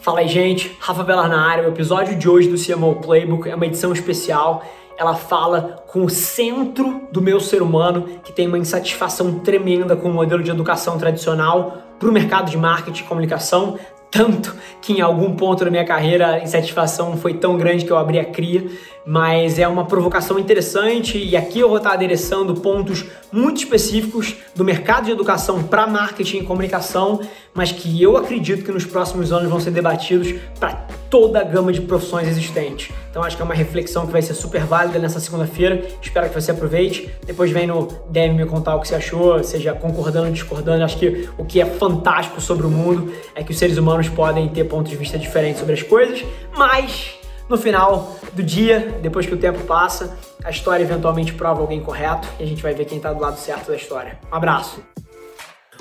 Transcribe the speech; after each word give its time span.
Fala 0.00 0.20
aí, 0.20 0.28
gente. 0.28 0.76
Rafa 0.78 1.02
Velar 1.02 1.28
na 1.28 1.40
área. 1.40 1.64
O 1.64 1.68
episódio 1.68 2.16
de 2.16 2.28
hoje 2.28 2.48
do 2.48 2.56
CMO 2.56 2.96
Playbook 2.96 3.48
é 3.48 3.54
uma 3.54 3.66
edição 3.66 3.92
especial. 3.92 4.62
Ela 4.96 5.14
fala 5.14 5.82
com 5.88 6.04
o 6.04 6.08
centro 6.08 7.08
do 7.10 7.20
meu 7.20 7.40
ser 7.40 7.62
humano, 7.62 8.20
que 8.22 8.32
tem 8.32 8.46
uma 8.46 8.58
insatisfação 8.58 9.40
tremenda 9.40 9.96
com 9.96 10.08
o 10.08 10.12
modelo 10.14 10.42
de 10.42 10.50
educação 10.50 10.96
tradicional 10.98 11.78
para 11.98 12.08
o 12.08 12.12
mercado 12.12 12.48
de 12.48 12.56
marketing 12.56 13.02
e 13.02 13.06
comunicação, 13.06 13.76
tanto 14.10 14.54
que 14.80 14.92
em 14.92 15.00
algum 15.00 15.34
ponto 15.34 15.64
da 15.64 15.70
minha 15.70 15.84
carreira 15.84 16.28
a 16.28 16.42
insatisfação 16.42 17.16
foi 17.16 17.34
tão 17.34 17.56
grande 17.58 17.84
que 17.84 17.90
eu 17.90 17.98
abri 17.98 18.20
a 18.20 18.24
cria, 18.24 18.66
mas 19.08 19.58
é 19.58 19.66
uma 19.66 19.86
provocação 19.86 20.38
interessante 20.38 21.16
e 21.16 21.34
aqui 21.34 21.60
eu 21.60 21.68
vou 21.68 21.78
estar 21.78 21.92
adereçando 21.92 22.52
pontos 22.60 23.06
muito 23.32 23.56
específicos 23.56 24.36
do 24.54 24.62
mercado 24.62 25.06
de 25.06 25.12
educação 25.12 25.62
para 25.62 25.86
marketing 25.86 26.40
e 26.40 26.42
comunicação, 26.42 27.18
mas 27.54 27.72
que 27.72 28.02
eu 28.02 28.18
acredito 28.18 28.62
que 28.62 28.70
nos 28.70 28.84
próximos 28.84 29.32
anos 29.32 29.48
vão 29.48 29.58
ser 29.60 29.70
debatidos 29.70 30.34
para 30.60 30.86
toda 31.08 31.40
a 31.40 31.42
gama 31.42 31.72
de 31.72 31.80
profissões 31.80 32.28
existentes. 32.28 32.94
Então 33.10 33.22
acho 33.22 33.34
que 33.34 33.40
é 33.40 33.44
uma 33.46 33.54
reflexão 33.54 34.06
que 34.06 34.12
vai 34.12 34.20
ser 34.20 34.34
super 34.34 34.64
válida 34.64 34.98
nessa 34.98 35.20
segunda-feira. 35.20 35.82
Espero 36.02 36.28
que 36.28 36.38
você 36.38 36.50
aproveite. 36.50 37.08
Depois 37.24 37.50
vem 37.50 37.66
no 37.66 37.88
deve 38.10 38.34
me 38.34 38.44
contar 38.44 38.76
o 38.76 38.80
que 38.80 38.88
você 38.88 38.96
achou, 38.96 39.42
seja 39.42 39.72
concordando 39.72 40.26
ou 40.26 40.32
discordando. 40.32 40.84
Acho 40.84 40.98
que 40.98 41.30
o 41.38 41.46
que 41.46 41.62
é 41.62 41.64
fantástico 41.64 42.42
sobre 42.42 42.66
o 42.66 42.70
mundo 42.70 43.10
é 43.34 43.42
que 43.42 43.52
os 43.52 43.58
seres 43.58 43.78
humanos 43.78 44.06
podem 44.10 44.46
ter 44.50 44.64
pontos 44.64 44.90
de 44.90 44.98
vista 44.98 45.18
diferentes 45.18 45.60
sobre 45.60 45.72
as 45.72 45.82
coisas, 45.82 46.22
mas 46.54 47.17
no 47.48 47.56
final 47.56 48.16
do 48.32 48.42
dia, 48.42 48.98
depois 49.00 49.26
que 49.26 49.34
o 49.34 49.38
tempo 49.38 49.64
passa, 49.64 50.16
a 50.44 50.50
história 50.50 50.82
eventualmente 50.82 51.32
prova 51.32 51.60
alguém 51.60 51.80
correto 51.80 52.28
e 52.38 52.42
a 52.42 52.46
gente 52.46 52.62
vai 52.62 52.74
ver 52.74 52.84
quem 52.84 52.98
está 52.98 53.12
do 53.12 53.20
lado 53.20 53.38
certo 53.38 53.68
da 53.68 53.76
história. 53.76 54.18
Um 54.30 54.36
abraço! 54.36 54.82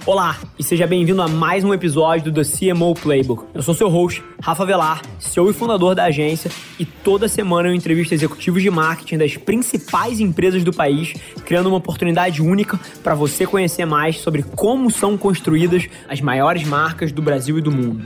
Olá 0.06 0.38
e 0.58 0.64
seja 0.64 0.88
bem-vindo 0.88 1.22
a 1.22 1.28
mais 1.28 1.66
um 1.66 1.74
episódio 1.74 2.32
do 2.32 2.42
The 2.42 2.50
CMO 2.50 2.94
Playbook. 2.96 3.44
Eu 3.54 3.62
sou 3.62 3.74
seu 3.74 3.90
host, 3.90 4.24
Rafa 4.42 4.66
Velar, 4.66 5.02
CEO 5.20 5.50
e 5.50 5.54
fundador 5.54 5.94
da 5.94 6.06
agência, 6.06 6.50
e 6.80 6.86
toda 6.86 7.28
semana 7.28 7.68
eu 7.68 7.74
entrevisto 7.74 8.14
executivos 8.14 8.64
de 8.64 8.70
marketing 8.70 9.18
das 9.18 9.36
principais 9.36 10.22
empresas 10.22 10.64
do 10.64 10.72
país, 10.72 11.14
criando 11.44 11.68
uma 11.68 11.78
oportunidade 11.78 12.42
única 12.42 12.80
para 13.04 13.16
você 13.16 13.46
conhecer 13.46 13.84
mais 13.84 14.20
sobre 14.20 14.44
como 14.44 14.90
são 14.90 15.18
construídas 15.18 15.90
as 16.08 16.22
maiores 16.22 16.64
marcas 16.64 17.12
do 17.12 17.22
Brasil 17.22 17.58
e 17.58 17.62
do 17.62 17.72
mundo. 17.72 18.06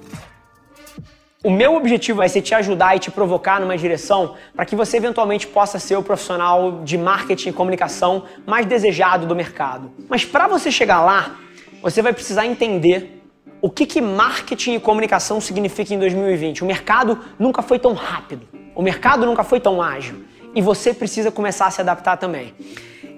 O 1.43 1.49
meu 1.49 1.75
objetivo 1.75 2.17
vai 2.17 2.29
ser 2.29 2.43
te 2.43 2.53
ajudar 2.53 2.95
e 2.95 2.99
te 2.99 3.09
provocar 3.09 3.59
numa 3.59 3.75
direção 3.75 4.35
para 4.55 4.63
que 4.63 4.75
você 4.75 4.97
eventualmente 4.97 5.47
possa 5.47 5.79
ser 5.79 5.95
o 5.95 6.03
profissional 6.03 6.83
de 6.83 6.99
marketing 6.99 7.49
e 7.49 7.53
comunicação 7.53 8.25
mais 8.45 8.67
desejado 8.67 9.25
do 9.25 9.35
mercado. 9.35 9.91
Mas 10.07 10.23
para 10.23 10.47
você 10.47 10.71
chegar 10.71 11.01
lá, 11.01 11.35
você 11.81 11.99
vai 11.99 12.13
precisar 12.13 12.45
entender 12.45 13.23
o 13.59 13.71
que, 13.71 13.87
que 13.87 13.99
marketing 13.99 14.75
e 14.75 14.79
comunicação 14.79 15.41
significa 15.41 15.91
em 15.95 15.97
2020. 15.97 16.63
O 16.63 16.67
mercado 16.67 17.17
nunca 17.39 17.63
foi 17.63 17.79
tão 17.79 17.93
rápido, 17.93 18.47
o 18.75 18.83
mercado 18.83 19.25
nunca 19.25 19.43
foi 19.43 19.59
tão 19.59 19.81
ágil 19.81 20.23
e 20.53 20.61
você 20.61 20.93
precisa 20.93 21.31
começar 21.31 21.65
a 21.65 21.71
se 21.71 21.81
adaptar 21.81 22.17
também. 22.17 22.53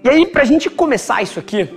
E 0.01 0.07
aí, 0.07 0.25
para 0.25 0.43
a 0.43 0.45
gente 0.45 0.69
começar 0.69 1.21
isso 1.21 1.39
aqui, 1.39 1.67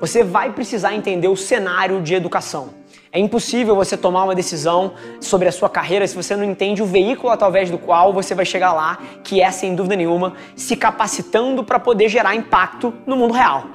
você 0.00 0.24
vai 0.24 0.50
precisar 0.50 0.96
entender 0.96 1.28
o 1.28 1.36
cenário 1.36 2.02
de 2.02 2.12
educação. 2.12 2.81
É 3.14 3.18
impossível 3.18 3.76
você 3.76 3.94
tomar 3.94 4.24
uma 4.24 4.34
decisão 4.34 4.94
sobre 5.20 5.46
a 5.46 5.52
sua 5.52 5.68
carreira 5.68 6.06
se 6.06 6.16
você 6.16 6.34
não 6.34 6.44
entende 6.44 6.82
o 6.82 6.86
veículo 6.86 7.30
através 7.30 7.70
do 7.70 7.76
qual 7.76 8.10
você 8.10 8.34
vai 8.34 8.46
chegar 8.46 8.72
lá, 8.72 8.98
que 9.22 9.42
é, 9.42 9.50
sem 9.50 9.74
dúvida 9.74 9.94
nenhuma, 9.94 10.32
se 10.56 10.74
capacitando 10.76 11.62
para 11.62 11.78
poder 11.78 12.08
gerar 12.08 12.34
impacto 12.34 12.94
no 13.06 13.14
mundo 13.14 13.34
real. 13.34 13.66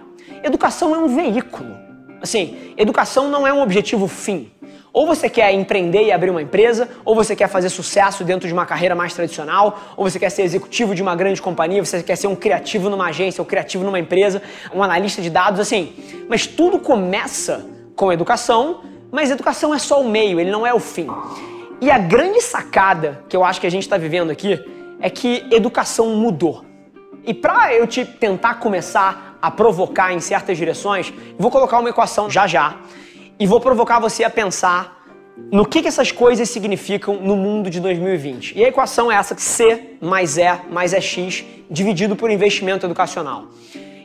Educação 0.43 0.95
é 0.95 0.97
um 0.97 1.07
veículo. 1.07 1.69
Assim, 2.19 2.73
educação 2.75 3.29
não 3.29 3.45
é 3.45 3.53
um 3.53 3.61
objetivo 3.61 4.07
fim. 4.07 4.51
Ou 4.91 5.05
você 5.05 5.29
quer 5.29 5.53
empreender 5.53 6.05
e 6.05 6.11
abrir 6.11 6.31
uma 6.31 6.41
empresa, 6.41 6.89
ou 7.05 7.13
você 7.13 7.35
quer 7.35 7.47
fazer 7.47 7.69
sucesso 7.69 8.23
dentro 8.23 8.47
de 8.47 8.53
uma 8.55 8.65
carreira 8.65 8.95
mais 8.95 9.13
tradicional, 9.13 9.79
ou 9.95 10.09
você 10.09 10.17
quer 10.17 10.31
ser 10.31 10.41
executivo 10.41 10.95
de 10.95 11.03
uma 11.03 11.15
grande 11.15 11.39
companhia, 11.43 11.85
você 11.85 12.01
quer 12.01 12.15
ser 12.15 12.25
um 12.25 12.35
criativo 12.35 12.89
numa 12.89 13.09
agência, 13.09 13.39
ou 13.39 13.45
criativo 13.45 13.83
numa 13.83 13.99
empresa, 13.99 14.41
um 14.73 14.81
analista 14.81 15.21
de 15.21 15.29
dados, 15.29 15.59
assim. 15.59 15.93
Mas 16.27 16.47
tudo 16.47 16.79
começa 16.79 17.63
com 17.95 18.11
educação 18.11 18.96
mas 19.11 19.31
educação 19.31 19.73
é 19.73 19.79
só 19.79 20.01
o 20.01 20.09
meio, 20.09 20.39
ele 20.39 20.51
não 20.51 20.65
é 20.65 20.73
o 20.73 20.79
fim. 20.79 21.07
E 21.79 21.91
a 21.91 21.97
grande 21.97 22.41
sacada 22.41 23.23
que 23.29 23.35
eu 23.35 23.43
acho 23.43 23.61
que 23.61 23.67
a 23.67 23.71
gente 23.71 23.83
está 23.83 23.97
vivendo 23.97 24.31
aqui 24.31 24.59
é 24.99 25.09
que 25.09 25.45
educação 25.51 26.15
mudou. 26.15 26.65
E 27.23 27.33
para 27.33 27.73
eu 27.73 27.85
te 27.85 28.05
tentar 28.05 28.55
começar 28.55 29.37
a 29.41 29.51
provocar 29.51 30.13
em 30.13 30.19
certas 30.19 30.57
direções, 30.57 31.13
vou 31.37 31.51
colocar 31.51 31.79
uma 31.79 31.89
equação 31.89 32.29
já 32.29 32.47
já 32.47 32.77
e 33.39 33.45
vou 33.45 33.59
provocar 33.59 33.99
você 33.99 34.23
a 34.23 34.29
pensar 34.29 34.97
no 35.51 35.65
que, 35.65 35.81
que 35.81 35.87
essas 35.87 36.11
coisas 36.11 36.49
significam 36.49 37.15
no 37.21 37.35
mundo 37.35 37.69
de 37.69 37.79
2020. 37.79 38.57
E 38.57 38.65
a 38.65 38.69
equação 38.69 39.11
é 39.11 39.15
essa: 39.15 39.35
C 39.37 39.97
mais 40.01 40.37
E 40.37 40.61
mais 40.69 40.93
é 40.93 41.01
X 41.01 41.45
dividido 41.69 42.15
por 42.15 42.31
investimento 42.31 42.85
educacional. 42.85 43.47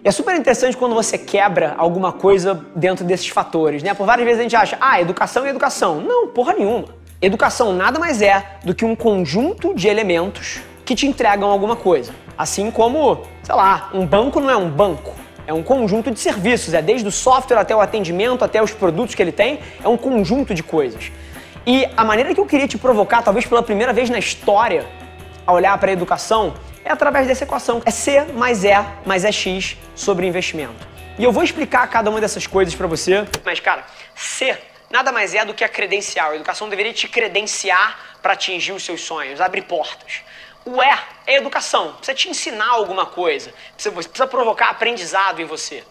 E 0.04 0.08
é 0.08 0.10
super 0.10 0.34
interessante 0.34 0.76
quando 0.76 0.96
você 0.96 1.16
quebra 1.16 1.76
alguma 1.78 2.12
coisa 2.12 2.60
dentro 2.74 3.04
desses 3.04 3.28
fatores, 3.28 3.84
né? 3.84 3.94
Por 3.94 4.04
várias 4.04 4.26
vezes 4.26 4.40
a 4.40 4.42
gente 4.42 4.56
acha, 4.56 4.76
ah, 4.80 5.00
educação 5.00 5.46
é 5.46 5.50
educação. 5.50 6.00
Não, 6.00 6.26
porra 6.26 6.54
nenhuma. 6.54 6.86
Educação 7.20 7.72
nada 7.72 8.00
mais 8.00 8.20
é 8.20 8.58
do 8.64 8.74
que 8.74 8.84
um 8.84 8.96
conjunto 8.96 9.72
de 9.76 9.86
elementos 9.86 10.60
que 10.84 10.96
te 10.96 11.06
entregam 11.06 11.48
alguma 11.48 11.76
coisa. 11.76 12.12
Assim 12.36 12.68
como, 12.68 13.22
sei 13.44 13.54
lá, 13.54 13.90
um 13.94 14.04
banco 14.04 14.40
não 14.40 14.50
é 14.50 14.56
um 14.56 14.68
banco. 14.68 15.14
É 15.46 15.52
um 15.52 15.62
conjunto 15.62 16.10
de 16.10 16.18
serviços, 16.18 16.74
é 16.74 16.82
desde 16.82 17.06
o 17.06 17.12
software 17.12 17.58
até 17.58 17.74
o 17.74 17.80
atendimento, 17.80 18.44
até 18.44 18.60
os 18.60 18.72
produtos 18.72 19.14
que 19.14 19.22
ele 19.22 19.30
tem, 19.30 19.60
é 19.84 19.88
um 19.88 19.96
conjunto 19.96 20.52
de 20.52 20.64
coisas. 20.64 21.12
E 21.64 21.86
a 21.96 22.02
maneira 22.02 22.34
que 22.34 22.40
eu 22.40 22.46
queria 22.46 22.66
te 22.66 22.76
provocar, 22.76 23.22
talvez 23.22 23.46
pela 23.46 23.62
primeira 23.62 23.92
vez 23.92 24.10
na 24.10 24.18
história, 24.18 24.84
a 25.46 25.52
olhar 25.52 25.78
para 25.78 25.90
a 25.90 25.92
educação, 25.92 26.54
é 26.84 26.90
através 26.90 27.26
dessa 27.26 27.44
equação. 27.44 27.82
É 27.84 27.90
C 27.90 28.24
mais 28.32 28.64
E 28.64 28.72
mais 29.04 29.24
é 29.24 29.32
X 29.32 29.76
sobre 29.94 30.26
investimento. 30.26 30.86
E 31.18 31.24
eu 31.24 31.32
vou 31.32 31.42
explicar 31.42 31.86
cada 31.88 32.10
uma 32.10 32.20
dessas 32.20 32.46
coisas 32.46 32.74
para 32.74 32.86
você. 32.86 33.26
Mas, 33.44 33.60
cara, 33.60 33.84
C 34.14 34.56
nada 34.90 35.10
mais 35.10 35.34
é 35.34 35.44
do 35.44 35.54
que 35.54 35.64
a 35.64 35.68
credencial. 35.68 36.32
A 36.32 36.36
educação 36.36 36.68
deveria 36.68 36.92
te 36.92 37.08
credenciar 37.08 37.98
para 38.20 38.34
atingir 38.34 38.72
os 38.72 38.84
seus 38.84 39.00
sonhos, 39.00 39.40
abrir 39.40 39.62
portas. 39.62 40.20
O 40.64 40.82
E 40.82 40.98
é 41.26 41.36
educação, 41.36 41.94
precisa 41.94 42.14
te 42.14 42.28
ensinar 42.28 42.68
alguma 42.68 43.06
coisa, 43.06 43.52
precisa, 43.74 43.94
precisa 43.94 44.26
provocar 44.26 44.68
aprendizado 44.68 45.40
em 45.40 45.44
você. 45.44 45.82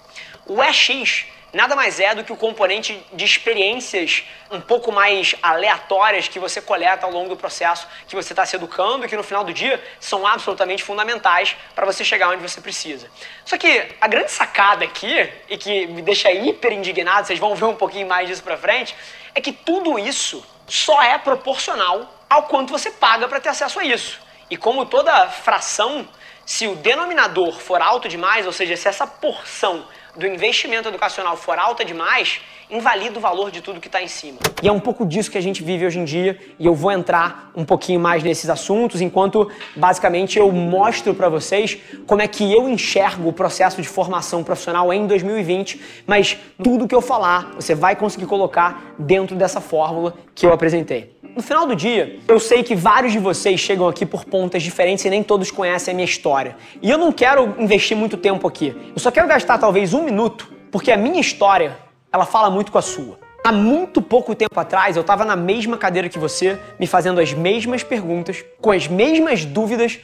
O 0.45 0.63
EX 0.63 1.25
nada 1.53 1.75
mais 1.75 1.99
é 1.99 2.15
do 2.15 2.23
que 2.23 2.31
o 2.31 2.37
componente 2.37 3.05
de 3.13 3.25
experiências 3.25 4.23
um 4.49 4.61
pouco 4.61 4.91
mais 4.91 5.35
aleatórias 5.41 6.27
que 6.27 6.39
você 6.39 6.61
coleta 6.61 7.05
ao 7.05 7.11
longo 7.11 7.29
do 7.29 7.37
processo 7.37 7.87
que 8.07 8.15
você 8.15 8.33
está 8.33 8.45
se 8.45 8.55
educando 8.55 9.05
e 9.05 9.09
que 9.09 9.15
no 9.15 9.23
final 9.23 9.43
do 9.43 9.53
dia 9.53 9.81
são 9.99 10.25
absolutamente 10.25 10.83
fundamentais 10.83 11.55
para 11.75 11.85
você 11.85 12.03
chegar 12.03 12.29
onde 12.29 12.41
você 12.41 12.61
precisa. 12.61 13.09
Só 13.45 13.57
que 13.57 13.87
a 13.99 14.07
grande 14.07 14.31
sacada 14.31 14.85
aqui, 14.85 15.29
e 15.49 15.57
que 15.57 15.87
me 15.87 16.01
deixa 16.01 16.31
hiper 16.31 16.73
indignado, 16.73 17.27
vocês 17.27 17.39
vão 17.39 17.55
ver 17.55 17.65
um 17.65 17.75
pouquinho 17.75 18.07
mais 18.07 18.27
disso 18.27 18.43
para 18.43 18.57
frente, 18.57 18.95
é 19.33 19.41
que 19.41 19.51
tudo 19.51 19.97
isso 19.97 20.45
só 20.67 21.01
é 21.01 21.17
proporcional 21.17 22.13
ao 22.29 22.43
quanto 22.43 22.71
você 22.71 22.91
paga 22.91 23.27
para 23.27 23.39
ter 23.39 23.49
acesso 23.49 23.79
a 23.79 23.83
isso. 23.83 24.19
E 24.49 24.57
como 24.57 24.85
toda 24.85 25.29
fração, 25.29 26.07
se 26.45 26.67
o 26.67 26.75
denominador 26.75 27.53
for 27.59 27.81
alto 27.81 28.09
demais, 28.09 28.45
ou 28.45 28.51
seja, 28.51 28.75
se 28.75 28.87
essa 28.87 29.07
porção 29.07 29.85
do 30.15 30.27
investimento 30.27 30.87
educacional 30.87 31.37
for 31.37 31.57
alta 31.57 31.85
demais, 31.85 32.41
invalida 32.69 33.17
o 33.17 33.21
valor 33.21 33.51
de 33.51 33.61
tudo 33.61 33.79
que 33.79 33.87
está 33.87 34.01
em 34.01 34.07
cima. 34.07 34.39
E 34.61 34.67
é 34.67 34.71
um 34.71 34.79
pouco 34.79 35.05
disso 35.05 35.29
que 35.29 35.37
a 35.37 35.41
gente 35.41 35.63
vive 35.63 35.85
hoje 35.85 35.99
em 35.99 36.05
dia, 36.05 36.39
e 36.57 36.65
eu 36.65 36.73
vou 36.73 36.91
entrar 36.91 37.51
um 37.55 37.65
pouquinho 37.65 37.99
mais 37.99 38.23
nesses 38.23 38.49
assuntos, 38.49 39.01
enquanto 39.01 39.49
basicamente 39.75 40.39
eu 40.39 40.51
mostro 40.51 41.13
para 41.13 41.29
vocês 41.29 41.77
como 42.07 42.21
é 42.21 42.27
que 42.27 42.51
eu 42.51 42.69
enxergo 42.69 43.29
o 43.29 43.33
processo 43.33 43.81
de 43.81 43.87
formação 43.87 44.43
profissional 44.43 44.91
em 44.93 45.05
2020, 45.05 45.81
mas 46.07 46.37
tudo 46.63 46.87
que 46.87 46.95
eu 46.95 47.01
falar, 47.01 47.51
você 47.55 47.75
vai 47.75 47.95
conseguir 47.95 48.25
colocar 48.25 48.95
dentro 48.97 49.35
dessa 49.35 49.59
fórmula 49.59 50.13
que 50.33 50.45
eu 50.45 50.53
apresentei. 50.53 51.20
No 51.33 51.41
final 51.41 51.65
do 51.65 51.73
dia, 51.75 52.19
eu 52.27 52.39
sei 52.41 52.61
que 52.61 52.75
vários 52.75 53.13
de 53.13 53.19
vocês 53.19 53.57
chegam 53.57 53.87
aqui 53.87 54.05
por 54.05 54.25
pontas 54.25 54.61
diferentes 54.61 55.05
e 55.05 55.09
nem 55.09 55.23
todos 55.23 55.49
conhecem 55.49 55.93
a 55.93 55.95
minha 55.95 56.05
história. 56.05 56.57
E 56.81 56.89
eu 56.89 56.97
não 56.97 57.09
quero 57.09 57.55
investir 57.57 57.95
muito 57.95 58.17
tempo 58.17 58.45
aqui. 58.45 58.75
Eu 58.93 58.99
só 58.99 59.09
quero 59.09 59.29
gastar 59.29 59.57
talvez 59.57 59.93
um 59.93 60.03
minuto, 60.03 60.51
porque 60.69 60.91
a 60.91 60.97
minha 60.97 61.21
história, 61.21 61.77
ela 62.11 62.25
fala 62.25 62.49
muito 62.49 62.69
com 62.69 62.77
a 62.77 62.81
sua. 62.81 63.17
Há 63.45 63.51
muito 63.51 64.01
pouco 64.01 64.35
tempo 64.35 64.59
atrás, 64.59 64.97
eu 64.97 65.01
estava 65.01 65.23
na 65.23 65.37
mesma 65.37 65.77
cadeira 65.77 66.09
que 66.09 66.19
você, 66.19 66.59
me 66.77 66.85
fazendo 66.85 67.21
as 67.21 67.33
mesmas 67.33 67.81
perguntas, 67.81 68.43
com 68.59 68.71
as 68.71 68.87
mesmas 68.87 69.45
dúvidas, 69.45 69.99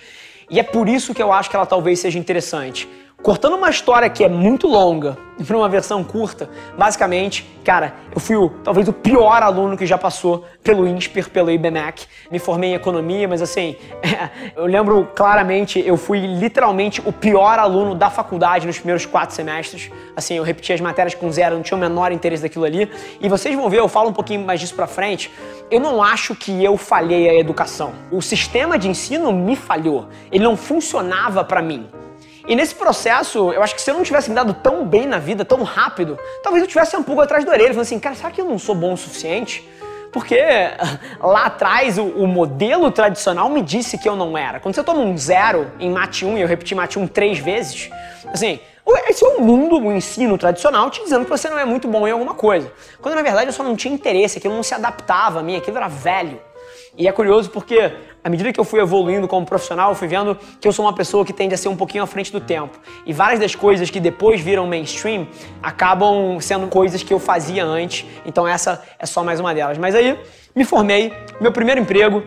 E 0.50 0.60
é 0.60 0.64
por 0.64 0.88
isso 0.88 1.14
que 1.14 1.22
eu 1.22 1.34
acho 1.34 1.50
que 1.50 1.58
ela 1.58 1.66
talvez 1.66 2.00
seja 2.00 2.18
interessante. 2.18 2.88
Cortando 3.28 3.58
uma 3.58 3.70
história 3.70 4.10
que 4.10 4.24
é 4.24 4.30
muito 4.30 4.68
longa 4.68 5.18
para 5.46 5.58
uma 5.58 5.68
versão 5.68 6.02
curta, 6.02 6.50
basicamente, 6.78 7.46
cara, 7.62 7.94
eu 8.16 8.22
fui 8.22 8.38
o, 8.38 8.48
talvez 8.64 8.88
o 8.88 8.94
pior 8.94 9.44
aluno 9.44 9.76
que 9.76 9.86
já 9.86 9.98
passou 9.98 10.46
pelo 10.64 10.88
INSPER, 10.88 11.30
pelo 11.30 11.52
IBMEC. 11.52 12.06
Me 12.32 12.40
formei 12.40 12.70
em 12.70 12.74
economia, 12.76 13.28
mas 13.28 13.42
assim, 13.42 13.76
eu 14.56 14.66
lembro 14.66 15.10
claramente, 15.14 15.78
eu 15.86 15.98
fui 15.98 16.20
literalmente 16.20 17.02
o 17.06 17.12
pior 17.12 17.60
aluno 17.60 17.94
da 17.94 18.10
faculdade 18.10 18.66
nos 18.66 18.78
primeiros 18.78 19.06
quatro 19.06 19.36
semestres. 19.36 19.92
Assim, 20.16 20.36
eu 20.36 20.44
repeti 20.44 20.72
as 20.72 20.80
matérias 20.80 21.14
com 21.14 21.30
zero, 21.30 21.54
não 21.56 21.64
tinha 21.64 21.78
o 21.78 21.82
menor 21.82 22.14
interesse 22.14 22.44
daquilo 22.44 22.64
ali. 22.64 22.90
E 23.20 23.28
vocês 23.28 23.54
vão 23.54 23.70
ver, 23.70 23.80
eu 23.80 23.90
falo 23.90 24.08
um 24.08 24.14
pouquinho 24.14 24.46
mais 24.46 24.62
disso 24.62 24.74
pra 24.74 24.88
frente. 24.88 25.30
Eu 25.70 25.82
não 25.82 26.02
acho 26.02 26.34
que 26.34 26.64
eu 26.64 26.78
falhei 26.78 27.28
a 27.28 27.36
educação. 27.36 27.92
O 28.10 28.22
sistema 28.22 28.80
de 28.80 28.88
ensino 28.88 29.34
me 29.34 29.58
falhou. 29.58 30.08
Ele 30.32 30.46
não 30.46 30.56
funcionava 30.56 31.44
para 31.44 31.62
mim. 31.62 31.90
E 32.48 32.56
nesse 32.56 32.74
processo, 32.74 33.52
eu 33.52 33.62
acho 33.62 33.76
que 33.76 33.82
se 33.82 33.92
eu 33.92 33.96
não 33.96 34.04
tivesse 34.04 34.30
me 34.30 34.36
dado 34.36 34.54
tão 34.54 34.86
bem 34.86 35.06
na 35.06 35.20
vida, 35.20 35.44
tão 35.44 35.64
rápido, 35.64 36.18
talvez 36.42 36.64
eu 36.64 36.68
tivesse 36.68 36.96
um 36.96 37.04
pouco 37.04 37.22
atrás 37.22 37.44
da 37.44 37.52
orelha, 37.52 37.70
falando 37.70 37.82
assim, 37.82 38.00
cara, 38.00 38.16
será 38.16 38.32
que 38.32 38.40
eu 38.40 38.46
não 38.46 38.58
sou 38.58 38.74
bom 38.74 38.94
o 38.94 38.98
suficiente? 38.98 39.68
Porque 40.14 40.40
lá 41.20 41.48
atrás 41.48 41.98
o, 41.98 42.06
o, 42.06 42.26
modelo 42.26 42.90
tradicional 42.90 43.50
me 43.50 43.62
disse 43.62 43.98
que 43.98 44.08
eu 44.08 44.16
não 44.16 44.38
era. 44.38 44.62
Quando 44.62 44.76
você 44.76 44.84
toma 44.84 45.02
um 45.02 45.18
zero 45.18 45.70
em 45.78 45.92
mate 45.92 46.26
1 46.26 46.38
e 46.38 46.42
eu 46.42 46.48
repeti 46.48 46.74
mate 46.74 46.98
1 46.98 47.08
três 47.08 47.38
vezes, 47.38 47.90
assim, 48.32 48.62
esse 49.10 49.26
é 49.26 49.28
o 49.28 49.42
mundo, 49.42 49.78
o 49.78 49.92
ensino 49.92 50.38
tradicional 50.38 50.90
te 50.90 51.04
dizendo 51.04 51.26
que 51.26 51.30
você 51.30 51.50
não 51.50 51.60
é 51.60 51.66
muito 51.66 51.88
bom 51.88 52.08
em 52.08 52.12
alguma 52.12 52.34
coisa. 52.34 52.72
Quando 53.02 53.16
na 53.16 53.22
verdade 53.22 53.48
eu 53.48 53.54
só 53.54 53.64
não 53.64 53.76
tinha 53.76 53.94
interesse, 53.94 54.38
aquilo 54.38 54.56
não 54.56 54.64
se 54.64 54.74
adaptava 54.74 55.42
a 55.42 55.44
mim, 55.44 55.58
aquilo 55.58 55.76
era 55.76 55.90
velho. 55.90 56.40
E 56.98 57.08
é 57.08 57.12
curioso 57.12 57.50
porque 57.50 57.94
à 58.28 58.30
medida 58.30 58.52
que 58.52 58.60
eu 58.60 58.66
fui 58.66 58.82
evoluindo 58.82 59.26
como 59.26 59.46
profissional, 59.46 59.92
eu 59.92 59.96
fui 59.96 60.06
vendo 60.06 60.38
que 60.60 60.68
eu 60.68 60.74
sou 60.74 60.84
uma 60.84 60.92
pessoa 60.94 61.24
que 61.24 61.32
tende 61.32 61.56
a 61.56 61.58
ser 61.58 61.70
um 61.70 61.78
pouquinho 61.78 62.04
à 62.04 62.08
frente 62.08 62.30
do 62.30 62.42
tempo. 62.42 62.78
E 63.06 63.14
várias 63.14 63.40
das 63.40 63.56
coisas 63.56 63.90
que 63.90 64.02
depois 64.02 64.42
viram 64.42 64.68
mainstream 64.68 65.30
acabam 65.64 66.38
sendo 66.42 66.68
coisas 66.68 67.02
que 67.02 67.14
eu 67.14 67.20
fazia 67.20 67.64
antes. 67.64 68.06
Então 68.26 68.46
essa 68.46 68.84
é 69.00 69.06
só 69.06 69.24
mais 69.24 69.40
uma 69.40 69.56
delas. 69.56 69.78
Mas 69.78 69.96
aí 69.96 70.20
me 70.54 70.66
formei, 70.66 71.14
meu 71.40 71.54
primeiro 71.54 71.80
emprego 71.80 72.22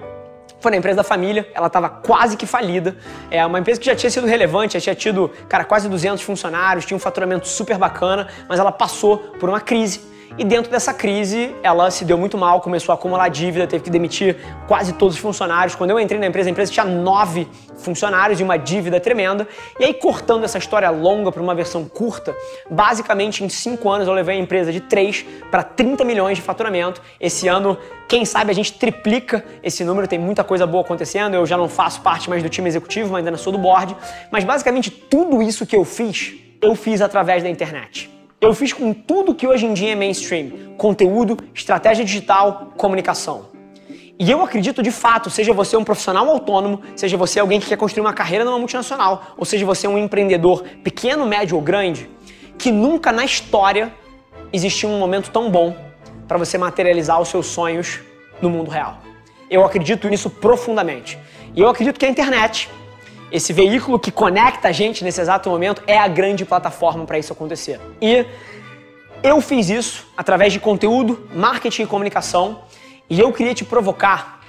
foi 0.58 0.70
na 0.70 0.78
empresa 0.78 0.96
da 0.96 1.04
família, 1.04 1.46
ela 1.52 1.66
estava 1.66 1.90
quase 1.90 2.34
que 2.34 2.46
falida. 2.46 2.96
É 3.30 3.44
uma 3.44 3.58
empresa 3.58 3.78
que 3.78 3.84
já 3.84 3.94
tinha 3.94 4.08
sido 4.08 4.26
relevante, 4.26 4.74
já 4.74 4.80
tinha 4.80 4.94
tido, 4.94 5.30
cara, 5.50 5.64
quase 5.64 5.86
200 5.86 6.22
funcionários, 6.22 6.86
tinha 6.86 6.96
um 6.96 7.00
faturamento 7.00 7.46
super 7.46 7.76
bacana, 7.76 8.26
mas 8.48 8.58
ela 8.58 8.72
passou 8.72 9.18
por 9.18 9.50
uma 9.50 9.60
crise 9.60 10.00
e 10.38 10.44
dentro 10.44 10.70
dessa 10.70 10.94
crise, 10.94 11.54
ela 11.62 11.90
se 11.90 12.04
deu 12.04 12.16
muito 12.16 12.38
mal, 12.38 12.60
começou 12.60 12.92
a 12.92 12.96
acumular 12.96 13.28
dívida, 13.28 13.66
teve 13.66 13.84
que 13.84 13.90
demitir 13.90 14.36
quase 14.66 14.92
todos 14.92 15.16
os 15.16 15.20
funcionários. 15.20 15.74
Quando 15.74 15.90
eu 15.90 15.98
entrei 15.98 16.20
na 16.20 16.26
empresa, 16.26 16.48
a 16.48 16.52
empresa 16.52 16.72
tinha 16.72 16.84
nove 16.84 17.48
funcionários 17.78 18.40
e 18.40 18.42
uma 18.42 18.56
dívida 18.56 19.00
tremenda. 19.00 19.46
E 19.78 19.84
aí, 19.84 19.94
cortando 19.94 20.44
essa 20.44 20.56
história 20.56 20.88
longa 20.90 21.32
para 21.32 21.42
uma 21.42 21.54
versão 21.54 21.84
curta, 21.84 22.34
basicamente 22.70 23.42
em 23.42 23.48
cinco 23.48 23.90
anos 23.90 24.06
eu 24.06 24.14
levei 24.14 24.36
a 24.36 24.38
empresa 24.38 24.72
de 24.72 24.80
3 24.80 25.26
para 25.50 25.62
30 25.62 26.04
milhões 26.04 26.38
de 26.38 26.42
faturamento. 26.42 27.02
Esse 27.20 27.48
ano, 27.48 27.76
quem 28.08 28.24
sabe 28.24 28.50
a 28.50 28.54
gente 28.54 28.74
triplica 28.74 29.44
esse 29.62 29.84
número, 29.84 30.06
tem 30.06 30.18
muita 30.18 30.44
coisa 30.44 30.66
boa 30.66 30.84
acontecendo. 30.84 31.34
Eu 31.34 31.44
já 31.44 31.56
não 31.56 31.68
faço 31.68 32.00
parte 32.02 32.30
mais 32.30 32.42
do 32.42 32.48
time 32.48 32.68
executivo, 32.68 33.12
mas 33.12 33.26
ainda 33.26 33.36
sou 33.36 33.52
do 33.52 33.58
board. 33.58 33.96
Mas 34.30 34.44
basicamente 34.44 34.90
tudo 34.90 35.42
isso 35.42 35.66
que 35.66 35.74
eu 35.74 35.84
fiz, 35.84 36.34
eu 36.62 36.74
fiz 36.74 37.00
através 37.00 37.42
da 37.42 37.48
internet. 37.48 38.19
Eu 38.40 38.54
fiz 38.54 38.72
com 38.72 38.94
tudo 38.94 39.34
que 39.34 39.46
hoje 39.46 39.66
em 39.66 39.74
dia 39.74 39.92
é 39.92 39.94
mainstream: 39.94 40.74
conteúdo, 40.78 41.36
estratégia 41.54 42.02
digital, 42.02 42.72
comunicação. 42.74 43.50
E 44.18 44.30
eu 44.30 44.42
acredito 44.42 44.82
de 44.82 44.90
fato, 44.90 45.28
seja 45.28 45.52
você 45.52 45.76
um 45.76 45.84
profissional 45.84 46.26
autônomo, 46.28 46.80
seja 46.96 47.18
você 47.18 47.38
alguém 47.38 47.60
que 47.60 47.66
quer 47.66 47.76
construir 47.76 48.00
uma 48.00 48.14
carreira 48.14 48.42
numa 48.44 48.58
multinacional, 48.58 49.34
ou 49.36 49.44
seja 49.44 49.66
você 49.66 49.86
um 49.86 49.98
empreendedor 49.98 50.62
pequeno, 50.82 51.26
médio 51.26 51.56
ou 51.56 51.62
grande, 51.62 52.08
que 52.56 52.72
nunca 52.72 53.12
na 53.12 53.26
história 53.26 53.92
existiu 54.50 54.88
um 54.88 54.98
momento 54.98 55.30
tão 55.30 55.50
bom 55.50 55.76
para 56.26 56.38
você 56.38 56.56
materializar 56.56 57.20
os 57.20 57.28
seus 57.28 57.46
sonhos 57.46 58.00
no 58.40 58.48
mundo 58.48 58.70
real. 58.70 59.00
Eu 59.50 59.64
acredito 59.64 60.08
nisso 60.08 60.30
profundamente. 60.30 61.18
E 61.54 61.60
eu 61.60 61.68
acredito 61.68 61.98
que 61.98 62.06
a 62.06 62.08
internet, 62.08 62.70
esse 63.30 63.52
veículo 63.52 63.98
que 63.98 64.10
conecta 64.10 64.68
a 64.68 64.72
gente 64.72 65.04
nesse 65.04 65.20
exato 65.20 65.48
momento 65.48 65.82
é 65.86 65.98
a 65.98 66.08
grande 66.08 66.44
plataforma 66.44 67.04
para 67.04 67.18
isso 67.18 67.32
acontecer. 67.32 67.80
E 68.00 68.26
eu 69.22 69.40
fiz 69.40 69.68
isso 69.68 70.06
através 70.16 70.52
de 70.52 70.60
conteúdo, 70.60 71.28
marketing 71.34 71.82
e 71.82 71.86
comunicação, 71.86 72.62
e 73.08 73.20
eu 73.20 73.32
queria 73.32 73.54
te 73.54 73.64
provocar 73.64 74.40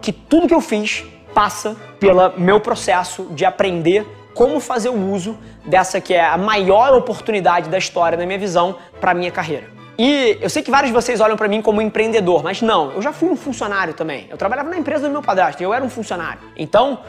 que 0.00 0.12
tudo 0.12 0.48
que 0.48 0.54
eu 0.54 0.60
fiz 0.60 1.04
passa 1.34 1.76
pelo 1.98 2.38
meu 2.38 2.60
processo 2.60 3.24
de 3.30 3.44
aprender 3.44 4.06
como 4.34 4.60
fazer 4.60 4.90
o 4.90 5.12
uso 5.12 5.38
dessa 5.64 6.00
que 6.00 6.12
é 6.12 6.24
a 6.24 6.36
maior 6.36 6.92
oportunidade 6.94 7.70
da 7.70 7.78
história, 7.78 8.18
na 8.18 8.26
minha 8.26 8.38
visão, 8.38 8.76
para 9.00 9.14
minha 9.14 9.30
carreira. 9.30 9.76
E 9.98 10.36
eu 10.42 10.50
sei 10.50 10.62
que 10.62 10.70
vários 10.70 10.90
de 10.90 10.94
vocês 10.94 11.20
olham 11.20 11.36
para 11.36 11.48
mim 11.48 11.62
como 11.62 11.80
empreendedor, 11.80 12.42
mas 12.42 12.60
não, 12.60 12.92
eu 12.92 13.00
já 13.00 13.12
fui 13.12 13.30
um 13.30 13.36
funcionário 13.36 13.94
também. 13.94 14.26
Eu 14.28 14.36
trabalhava 14.36 14.68
na 14.68 14.76
empresa 14.76 15.06
do 15.06 15.12
meu 15.12 15.22
padrasto, 15.22 15.62
eu 15.62 15.72
era 15.72 15.82
um 15.82 15.88
funcionário. 15.88 16.40
Então, 16.54 17.00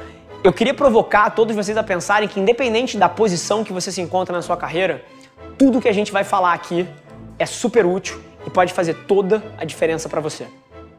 eu 0.48 0.54
queria 0.54 0.74
provocar 0.74 1.30
todos 1.32 1.54
vocês 1.54 1.78
a 1.78 1.84
pensarem 1.84 2.26
que, 2.26 2.40
independente 2.40 2.98
da 2.98 3.10
posição 3.10 3.66
que 3.66 3.74
você 3.74 3.92
se 3.92 4.00
encontra 4.00 4.34
na 4.34 4.42
sua 4.42 4.56
carreira, 4.56 5.04
tudo 5.58 5.82
que 5.82 5.90
a 5.90 5.94
gente 5.94 6.10
vai 6.10 6.24
falar 6.24 6.54
aqui 6.54 6.88
é 7.38 7.46
super 7.46 7.86
útil 7.86 8.18
e 8.46 8.50
pode 8.50 8.72
fazer 8.72 8.94
toda 9.06 9.44
a 9.58 9.66
diferença 9.66 10.08
para 10.08 10.22
você. 10.22 10.48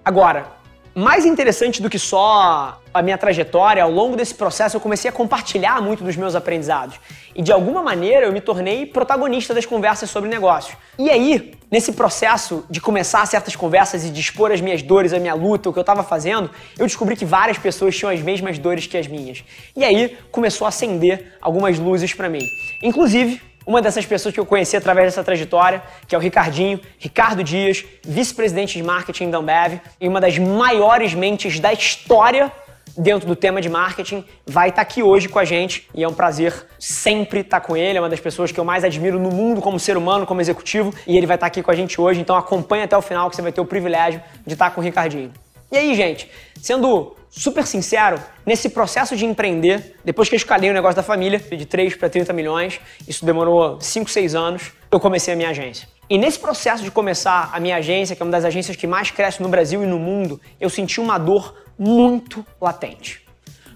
Agora, 0.05 0.49
mais 0.94 1.25
interessante 1.25 1.81
do 1.81 1.88
que 1.88 1.99
só 1.99 2.81
a 2.93 3.02
minha 3.02 3.17
trajetória, 3.17 3.82
ao 3.82 3.90
longo 3.90 4.17
desse 4.17 4.35
processo 4.35 4.76
eu 4.76 4.81
comecei 4.81 5.08
a 5.08 5.12
compartilhar 5.12 5.81
muito 5.81 6.02
dos 6.02 6.17
meus 6.17 6.35
aprendizados. 6.35 6.99
E 7.35 7.43
de 7.43 7.52
alguma 7.52 7.82
maneira 7.82 8.26
eu 8.26 8.32
me 8.32 8.40
tornei 8.40 8.85
protagonista 8.87 9.55
das 9.55 9.64
conversas 9.64 10.11
sobre 10.11 10.29
negócios. 10.29 10.76
E 10.99 11.08
aí, 11.11 11.52
nesse 11.70 11.93
processo 11.93 12.64
de 12.69 12.81
começar 12.81 13.25
certas 13.26 13.55
conversas 13.55 14.05
e 14.05 14.11
de 14.11 14.20
expor 14.20 14.50
as 14.50 14.61
minhas 14.61 14.82
dores, 14.82 15.12
a 15.12 15.20
minha 15.20 15.35
luta, 15.35 15.69
o 15.69 15.73
que 15.73 15.79
eu 15.79 15.82
estava 15.82 16.02
fazendo, 16.02 16.50
eu 16.79 16.87
descobri 16.87 17.14
que 17.14 17.25
várias 17.25 17.58
pessoas 17.58 17.96
tinham 17.96 18.11
as 18.11 18.20
mesmas 18.20 18.58
dores 18.58 18.87
que 18.87 18.96
as 18.96 19.06
minhas. 19.06 19.44
E 19.76 19.85
aí 19.85 20.19
começou 20.32 20.64
a 20.64 20.69
acender 20.69 21.35
algumas 21.40 21.79
luzes 21.79 22.12
para 22.12 22.29
mim. 22.29 22.43
Inclusive, 22.82 23.40
uma 23.69 23.82
dessas 23.82 24.06
pessoas 24.06 24.32
que 24.32 24.41
eu 24.41 24.47
conheci 24.47 24.79
através 24.79 25.09
dessa 25.09 25.23
trajetória, 25.23 25.82
que 26.06 26.15
é 26.15 26.19
o 26.19 26.20
Ricardinho, 26.20 26.81
Ricardo 26.99 27.44
Dias, 27.44 27.85
vice-presidente 28.03 28.79
de 28.79 28.82
marketing 28.82 29.29
da 29.29 29.37
Ambev 29.37 29.79
e 30.00 30.09
uma 30.09 30.23
das 30.23 30.38
maiores 30.38 31.12
mentes 31.12 31.61
da 31.61 31.70
história 31.70 32.50
dentro 32.97 33.29
do 33.29 33.37
tema 33.37 33.61
de 33.61 33.69
marketing, 33.69 34.25
vai 34.47 34.70
estar 34.70 34.76
tá 34.76 34.82
aqui 34.82 35.03
hoje 35.03 35.29
com 35.29 35.38
a 35.38 35.44
gente 35.44 35.87
e 35.94 36.03
é 36.03 36.09
um 36.09 36.15
prazer 36.15 36.67
sempre 36.79 37.41
estar 37.41 37.61
tá 37.61 37.67
com 37.67 37.76
ele. 37.76 37.99
É 37.99 38.00
uma 38.00 38.09
das 38.09 38.21
pessoas 38.21 38.50
que 38.50 38.59
eu 38.59 38.64
mais 38.64 38.85
admiro 38.85 39.19
no 39.19 39.31
mundo 39.31 39.61
como 39.61 39.78
ser 39.78 39.99
humano, 39.99 40.25
como 40.25 40.40
executivo, 40.40 40.90
e 41.07 41.19
ele 41.19 41.26
vai 41.26 41.37
estar 41.37 41.45
tá 41.45 41.49
aqui 41.49 41.62
com 41.62 41.71
a 41.71 41.75
gente 41.75 42.00
hoje. 42.00 42.23
Então 42.23 42.37
acompanha 42.37 42.85
até 42.85 42.97
o 42.97 43.02
final 43.02 43.28
que 43.28 43.37
você 43.37 43.43
vai 43.43 43.52
ter 43.52 43.61
o 43.61 43.66
privilégio 43.66 44.23
de 44.47 44.54
estar 44.54 44.71
com 44.71 44.81
o 44.81 44.85
Ricardinho. 44.85 45.31
E 45.71 45.77
aí, 45.77 45.95
gente, 45.95 46.31
sendo 46.61 47.15
super 47.29 47.67
sincero, 47.67 48.21
nesse 48.45 48.71
processo 48.71 49.17
de 49.17 49.27
empreender, 49.27 49.97
depois 50.05 50.29
que 50.29 50.35
eu 50.35 50.39
escalei 50.39 50.71
o 50.71 50.73
negócio 50.73 50.97
da 50.97 51.03
família, 51.03 51.39
de 51.39 51.67
3 51.67 51.95
para 51.97 52.09
30 52.09 52.33
milhões, 52.33 52.81
isso 53.07 53.25
demorou 53.25 53.81
5, 53.81 54.11
6 54.11 54.35
anos, 54.35 54.73
eu 54.91 54.99
comecei 54.99 55.35
a 55.35 55.37
minha 55.37 55.51
agência. 55.51 55.87
E 56.09 56.17
nesse 56.17 56.39
processo 56.39 56.83
de 56.83 56.91
começar 56.91 57.51
a 57.53 57.61
minha 57.61 57.77
agência, 57.77 58.17
que 58.17 58.23
é 58.23 58.25
uma 58.25 58.33
das 58.33 58.45
agências 58.45 58.77
que 58.77 58.87
mais 58.87 59.11
cresce 59.11 59.43
no 59.43 59.49
Brasil 59.49 59.83
e 59.85 59.87
no 59.87 59.99
mundo, 59.99 60.41
eu 60.59 60.71
senti 60.71 61.01
uma 61.01 61.19
dor 61.19 61.55
muito 61.79 62.45
latente. 62.59 63.23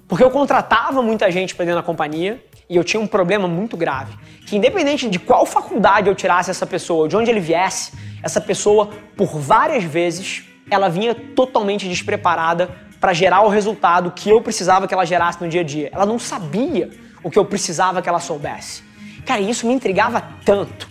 Porque 0.09 0.25
eu 0.25 0.31
contratava 0.31 1.03
muita 1.03 1.31
gente 1.31 1.55
para 1.55 1.67
dentro 1.67 1.81
da 1.81 1.87
companhia 1.87 2.43
e 2.69 2.77
eu 2.77 2.83
tinha 2.83 3.01
um 3.01 3.07
problema 3.07 3.47
muito 3.47 3.77
grave. 3.77 4.17
Que 4.47 4.57
independente 4.57 5.11
de 5.11 5.19
qual 5.19 5.45
faculdade 5.45 6.09
eu 6.09 6.15
tirasse 6.15 6.51
essa 6.51 6.67
pessoa, 6.67 7.07
de 7.07 7.17
onde 7.17 7.31
ele 7.31 7.41
viesse, 7.41 7.93
essa 8.23 8.41
pessoa, 8.41 8.89
por 9.15 9.39
várias 9.39 9.85
vezes, 9.85 10.45
ela 10.73 10.89
vinha 10.89 11.15
totalmente 11.15 11.89
despreparada 11.89 12.71
para 13.01 13.13
gerar 13.13 13.43
o 13.43 13.49
resultado 13.49 14.13
que 14.13 14.31
eu 14.31 14.41
precisava 14.41 14.87
que 14.87 14.95
ela 14.95 15.05
gerasse 15.05 15.43
no 15.43 15.49
dia 15.49 15.63
a 15.63 15.65
dia. 15.65 15.91
Ela 15.93 16.07
não 16.07 16.19
sabia 16.19 16.91
o 17.23 17.31
que 17.31 17.39
eu 17.39 17.45
precisava 17.45 18.01
que 18.01 18.09
ela 18.09 18.21
soubesse. 18.21 18.83
Cara, 19.27 19.41
isso 19.41 19.67
me 19.67 19.75
intrigava 19.75 20.23
tanto. 20.45 20.89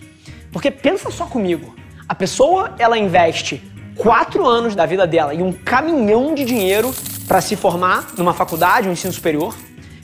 Porque 0.52 0.70
pensa 0.70 1.10
só 1.10 1.26
comigo. 1.26 1.74
A 2.08 2.14
pessoa, 2.14 2.74
ela 2.78 2.98
investe 2.98 3.62
quatro 3.96 4.46
anos 4.46 4.74
da 4.74 4.84
vida 4.84 5.06
dela 5.06 5.32
e 5.34 5.42
um 5.42 5.52
caminhão 5.52 6.34
de 6.34 6.44
dinheiro 6.44 6.94
para 7.26 7.40
se 7.40 7.56
formar 7.56 8.08
numa 8.18 8.34
faculdade, 8.34 8.88
um 8.88 8.92
ensino 8.92 9.12
superior. 9.12 9.56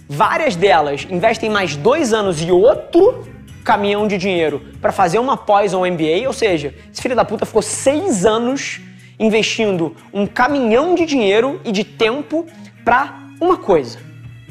Várias 0.09 0.57
delas 0.57 1.07
investem 1.11 1.51
mais 1.51 1.77
dois 1.77 2.13
anos 2.13 2.41
e 2.43 2.51
outro 2.51 3.29
caminhão 3.63 4.09
de 4.09 4.17
dinheiro 4.17 4.63
para 4.81 4.93
fazer 4.93 5.19
uma 5.19 5.37
pós 5.37 5.75
ou 5.75 5.85
um 5.85 5.91
MBA, 5.91 6.27
ou 6.27 6.33
seja, 6.33 6.75
esse 6.91 7.03
filho 7.03 7.15
da 7.15 7.25
puta 7.25 7.45
ficou 7.45 7.61
seis 7.61 8.25
anos 8.25 8.81
investindo 9.19 9.97
um 10.13 10.27
caminhão 10.27 10.95
de 10.95 11.05
dinheiro 11.05 11.61
e 11.65 11.73
de 11.73 11.85
tempo 11.85 12.47
para 12.85 13.19
uma 13.41 13.57
coisa, 13.57 13.99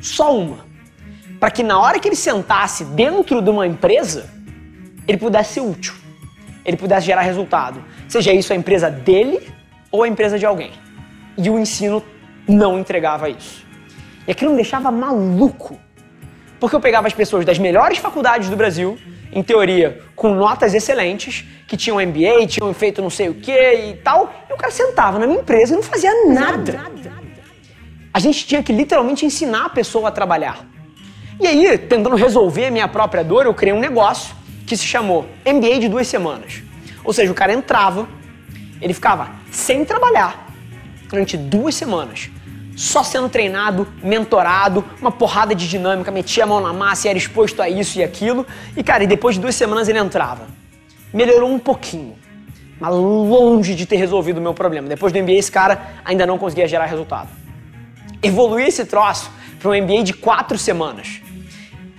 só 0.02 0.36
uma. 0.38 0.66
Para 1.40 1.52
que 1.52 1.64
na 1.64 1.80
hora 1.80 2.00
que 2.00 2.08
ele 2.08 2.16
sentasse 2.16 2.84
dentro 2.84 3.42
de 3.42 3.50
uma 3.50 3.66
empresa, 3.66 4.30
ele 5.08 5.18
pudesse 5.18 5.54
ser 5.54 5.62
útil, 5.62 5.94
ele 6.66 6.76
pudesse 6.76 7.06
gerar 7.06 7.22
resultado, 7.22 7.84
seja 8.08 8.34
isso 8.34 8.52
a 8.52 8.56
empresa 8.56 8.90
dele 8.90 9.40
ou 9.92 10.04
a 10.04 10.08
empresa 10.08 10.38
de 10.38 10.46
alguém. 10.46 10.72
E 11.38 11.50
o 11.50 11.58
ensino 11.58 12.04
não 12.48 12.80
entregava 12.80 13.30
isso. 13.30 13.66
E 14.28 14.32
aquilo 14.32 14.52
me 14.52 14.58
deixava 14.58 14.92
maluco, 14.92 15.80
Porque 16.60 16.76
eu 16.76 16.80
pegava 16.80 17.08
as 17.08 17.14
pessoas 17.14 17.46
das 17.46 17.60
melhores 17.60 17.98
faculdades 17.98 18.50
do 18.50 18.56
Brasil, 18.56 18.98
em 19.32 19.44
teoria, 19.44 20.02
com 20.16 20.34
notas 20.34 20.74
excelentes, 20.74 21.46
que 21.68 21.78
tinham 21.78 21.98
MBA, 21.98 22.48
tinham 22.48 22.74
feito 22.74 23.02
não 23.02 23.10
sei 23.10 23.30
o 23.30 23.36
que 23.36 23.52
e 23.52 23.94
tal, 24.04 24.34
e 24.50 24.54
o 24.54 24.58
cara 24.58 24.72
sentava 24.72 25.20
na 25.20 25.28
minha 25.28 25.40
empresa 25.40 25.74
e 25.74 25.76
não 25.76 25.84
fazia 25.84 26.12
nada. 26.28 26.80
A 28.14 28.20
gente 28.20 28.48
tinha 28.48 28.64
que 28.64 28.74
literalmente 28.74 29.26
ensinar 29.26 29.66
a 29.66 29.70
pessoa 29.70 30.10
a 30.10 30.12
trabalhar. 30.12 30.66
E 31.40 31.46
aí, 31.46 31.78
tentando 31.78 32.16
resolver 32.16 32.66
a 32.66 32.72
minha 32.72 32.88
própria 32.88 33.24
dor, 33.24 33.46
eu 33.46 33.54
criei 33.54 33.76
um 33.76 33.80
negócio 33.80 34.36
que 34.66 34.76
se 34.76 34.86
chamou 34.86 35.28
MBA 35.46 35.80
de 35.80 35.88
duas 35.88 36.08
semanas. 36.08 36.64
Ou 37.04 37.14
seja, 37.14 37.32
o 37.32 37.36
cara 37.36 37.54
entrava, 37.54 38.08
ele 38.82 38.94
ficava 38.94 39.30
sem 39.52 39.86
trabalhar 39.86 40.48
durante 41.08 41.38
duas 41.38 41.76
semanas 41.76 42.30
só 42.78 43.02
sendo 43.04 43.28
treinado, 43.28 43.88
mentorado, 44.04 44.86
uma 45.02 45.12
porrada 45.12 45.56
de 45.56 45.68
dinâmica, 45.68 46.12
metia 46.12 46.44
a 46.44 46.48
mão 46.48 46.62
na 46.62 46.72
massa 46.72 47.08
e 47.08 47.10
era 47.10 47.18
exposto 47.18 47.60
a 47.60 47.68
isso 47.68 47.98
e 47.98 48.04
aquilo. 48.04 48.46
E 48.78 48.84
cara, 48.84 49.04
e 49.04 49.08
depois 49.08 49.34
de 49.34 49.42
duas 49.42 49.56
semanas 49.56 49.90
ele 49.90 49.98
entrava. 49.98 50.46
Melhorou 51.12 51.52
um 51.52 51.58
pouquinho, 51.58 52.16
mas 52.80 52.94
longe 52.94 53.74
de 53.74 53.88
ter 53.88 53.96
resolvido 53.96 54.38
o 54.38 54.42
meu 54.42 54.54
problema. 54.54 54.88
Depois 54.88 55.12
do 55.12 55.18
MBA, 55.18 55.32
esse 55.32 55.52
cara 55.52 55.96
ainda 56.06 56.28
não 56.28 56.38
conseguia 56.38 56.68
gerar 56.68 56.86
resultado. 56.86 57.30
Evoluí 58.22 58.68
esse 58.68 58.86
troço 58.86 59.32
para 59.58 59.72
um 59.72 59.82
MBA 59.82 60.04
de 60.04 60.14
quatro 60.14 60.56
semanas. 60.56 61.20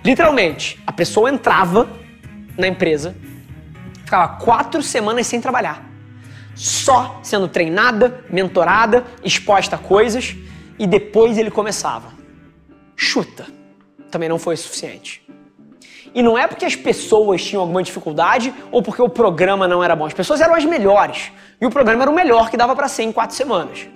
Literalmente, 0.04 0.80
a 0.87 0.92
pessoa 0.92 1.28
entrava 1.28 1.88
na 2.56 2.68
empresa, 2.68 3.16
ficava 4.04 4.28
quatro 4.37 4.80
semanas 4.80 5.26
sem 5.26 5.40
trabalhar. 5.40 5.85
Só 6.54 7.18
sendo 7.20 7.49
treinada, 7.49 8.25
mentorada, 8.30 9.04
exposta 9.25 9.75
a 9.75 9.78
coisas 9.78 10.37
e 10.78 10.87
depois 10.87 11.37
ele 11.38 11.50
começava. 11.50 12.12
Chuta. 12.97 13.47
Também 14.11 14.28
não 14.28 14.38
foi 14.38 14.56
suficiente. 14.56 15.26
E 16.14 16.23
não 16.23 16.38
é 16.38 16.47
porque 16.47 16.64
as 16.64 16.75
pessoas 16.75 17.44
tinham 17.44 17.61
alguma 17.61 17.82
dificuldade 17.82 18.54
ou 18.70 18.82
porque 18.82 19.02
o 19.02 19.08
programa 19.08 19.68
não 19.68 19.85
era 19.85 19.94
bom. 19.94 20.06
As 20.06 20.14
pessoas 20.14 20.40
eram 20.40 20.54
as 20.54 20.64
melhores 20.64 21.30
e 21.61 21.66
o 21.66 21.70
programa 21.70 22.02
era 22.02 22.11
o 22.11 22.14
melhor 22.14 22.50
que 22.50 22.56
dava 22.56 22.75
para 22.75 22.88
ser 22.88 23.02
em 23.02 23.12
quatro 23.12 23.37
semanas. 23.37 23.87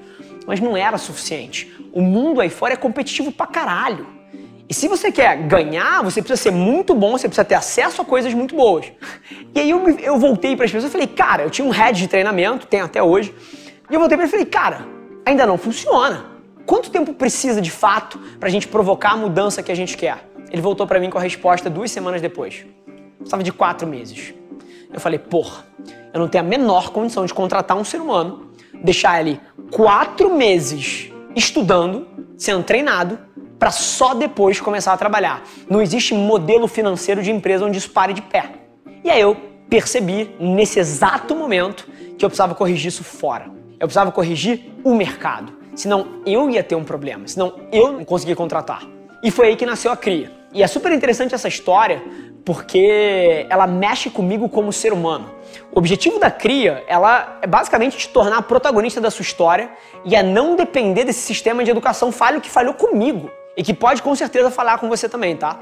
Mas 0.46 0.60
não 0.60 0.76
era 0.76 0.98
suficiente. 0.98 1.72
O 1.92 2.02
mundo 2.02 2.40
aí 2.40 2.50
fora 2.50 2.74
é 2.74 2.76
competitivo 2.76 3.32
pra 3.32 3.46
caralho. 3.46 4.06
E 4.68 4.74
se 4.74 4.88
você 4.88 5.12
quer 5.12 5.36
ganhar, 5.36 6.02
você 6.02 6.22
precisa 6.22 6.40
ser 6.40 6.50
muito 6.50 6.94
bom, 6.94 7.12
você 7.12 7.28
precisa 7.28 7.44
ter 7.44 7.54
acesso 7.54 8.00
a 8.00 8.04
coisas 8.04 8.32
muito 8.32 8.54
boas. 8.54 8.86
E 9.54 9.60
aí 9.60 9.70
eu, 9.70 9.88
eu 9.98 10.18
voltei 10.18 10.56
para 10.56 10.64
as 10.64 10.72
pessoas 10.72 10.90
e 10.90 10.92
falei, 10.92 11.06
cara, 11.06 11.42
eu 11.42 11.50
tinha 11.50 11.66
um 11.66 11.70
head 11.70 11.98
de 11.98 12.08
treinamento, 12.08 12.66
tem 12.66 12.80
até 12.80 13.02
hoje. 13.02 13.34
E 13.90 13.94
eu 13.94 14.00
voltei 14.00 14.16
para 14.16 14.26
ele 14.26 14.30
e 14.30 14.30
falei, 14.30 14.46
cara, 14.46 14.86
ainda 15.26 15.44
não 15.46 15.58
funciona. 15.58 16.31
Quanto 16.66 16.90
tempo 16.90 17.12
precisa 17.12 17.60
de 17.60 17.70
fato 17.70 18.18
para 18.38 18.48
a 18.48 18.52
gente 18.52 18.68
provocar 18.68 19.12
a 19.12 19.16
mudança 19.16 19.62
que 19.62 19.72
a 19.72 19.74
gente 19.74 19.96
quer? 19.96 20.28
Ele 20.50 20.62
voltou 20.62 20.86
para 20.86 21.00
mim 21.00 21.10
com 21.10 21.18
a 21.18 21.20
resposta 21.20 21.68
duas 21.68 21.90
semanas 21.90 22.20
depois. 22.20 22.64
Estava 23.22 23.42
de 23.42 23.52
quatro 23.52 23.86
meses. 23.86 24.34
Eu 24.92 25.00
falei, 25.00 25.18
porra, 25.18 25.64
eu 26.12 26.20
não 26.20 26.28
tenho 26.28 26.44
a 26.44 26.46
menor 26.46 26.90
condição 26.90 27.24
de 27.24 27.32
contratar 27.32 27.76
um 27.76 27.84
ser 27.84 28.00
humano, 28.00 28.52
deixar 28.82 29.20
ele 29.20 29.40
quatro 29.70 30.34
meses 30.34 31.10
estudando, 31.34 32.06
sendo 32.36 32.62
treinado, 32.62 33.18
para 33.58 33.70
só 33.70 34.12
depois 34.12 34.60
começar 34.60 34.92
a 34.92 34.96
trabalhar. 34.96 35.42
Não 35.68 35.80
existe 35.80 36.14
modelo 36.14 36.68
financeiro 36.68 37.22
de 37.22 37.30
empresa 37.30 37.64
onde 37.64 37.78
isso 37.78 37.90
pare 37.90 38.12
de 38.12 38.20
pé. 38.20 38.50
E 39.02 39.10
aí 39.10 39.20
eu 39.20 39.36
percebi, 39.70 40.34
nesse 40.38 40.78
exato 40.78 41.34
momento, 41.34 41.88
que 42.18 42.24
eu 42.24 42.28
precisava 42.28 42.54
corrigir 42.54 42.88
isso 42.88 43.02
fora. 43.02 43.46
Eu 43.80 43.86
precisava 43.86 44.12
corrigir 44.12 44.72
o 44.84 44.94
mercado 44.94 45.61
senão 45.74 46.20
eu 46.26 46.50
ia 46.50 46.62
ter 46.62 46.74
um 46.74 46.84
problema, 46.84 47.26
senão 47.26 47.54
eu 47.72 47.92
não 47.92 48.04
conseguia 48.04 48.36
contratar. 48.36 48.82
E 49.22 49.30
foi 49.30 49.48
aí 49.48 49.56
que 49.56 49.66
nasceu 49.66 49.92
a 49.92 49.96
Cria. 49.96 50.30
E 50.52 50.62
é 50.62 50.66
super 50.66 50.92
interessante 50.92 51.34
essa 51.34 51.48
história 51.48 52.02
porque 52.44 53.46
ela 53.48 53.66
mexe 53.66 54.10
comigo 54.10 54.48
como 54.48 54.72
ser 54.72 54.92
humano. 54.92 55.30
O 55.70 55.78
objetivo 55.78 56.18
da 56.18 56.30
Cria, 56.30 56.82
ela 56.86 57.38
é 57.40 57.46
basicamente 57.46 57.96
te 57.96 58.08
tornar 58.08 58.42
protagonista 58.42 59.00
da 59.00 59.10
sua 59.10 59.22
história 59.22 59.70
e 60.04 60.16
é 60.16 60.22
não 60.22 60.56
depender 60.56 61.04
desse 61.04 61.20
sistema 61.20 61.62
de 61.62 61.70
educação 61.70 62.10
falho 62.10 62.40
que 62.40 62.50
falhou 62.50 62.74
comigo 62.74 63.30
e 63.56 63.62
que 63.62 63.72
pode 63.72 64.02
com 64.02 64.14
certeza 64.14 64.50
falhar 64.50 64.78
com 64.78 64.88
você 64.88 65.08
também, 65.08 65.36
tá? 65.36 65.60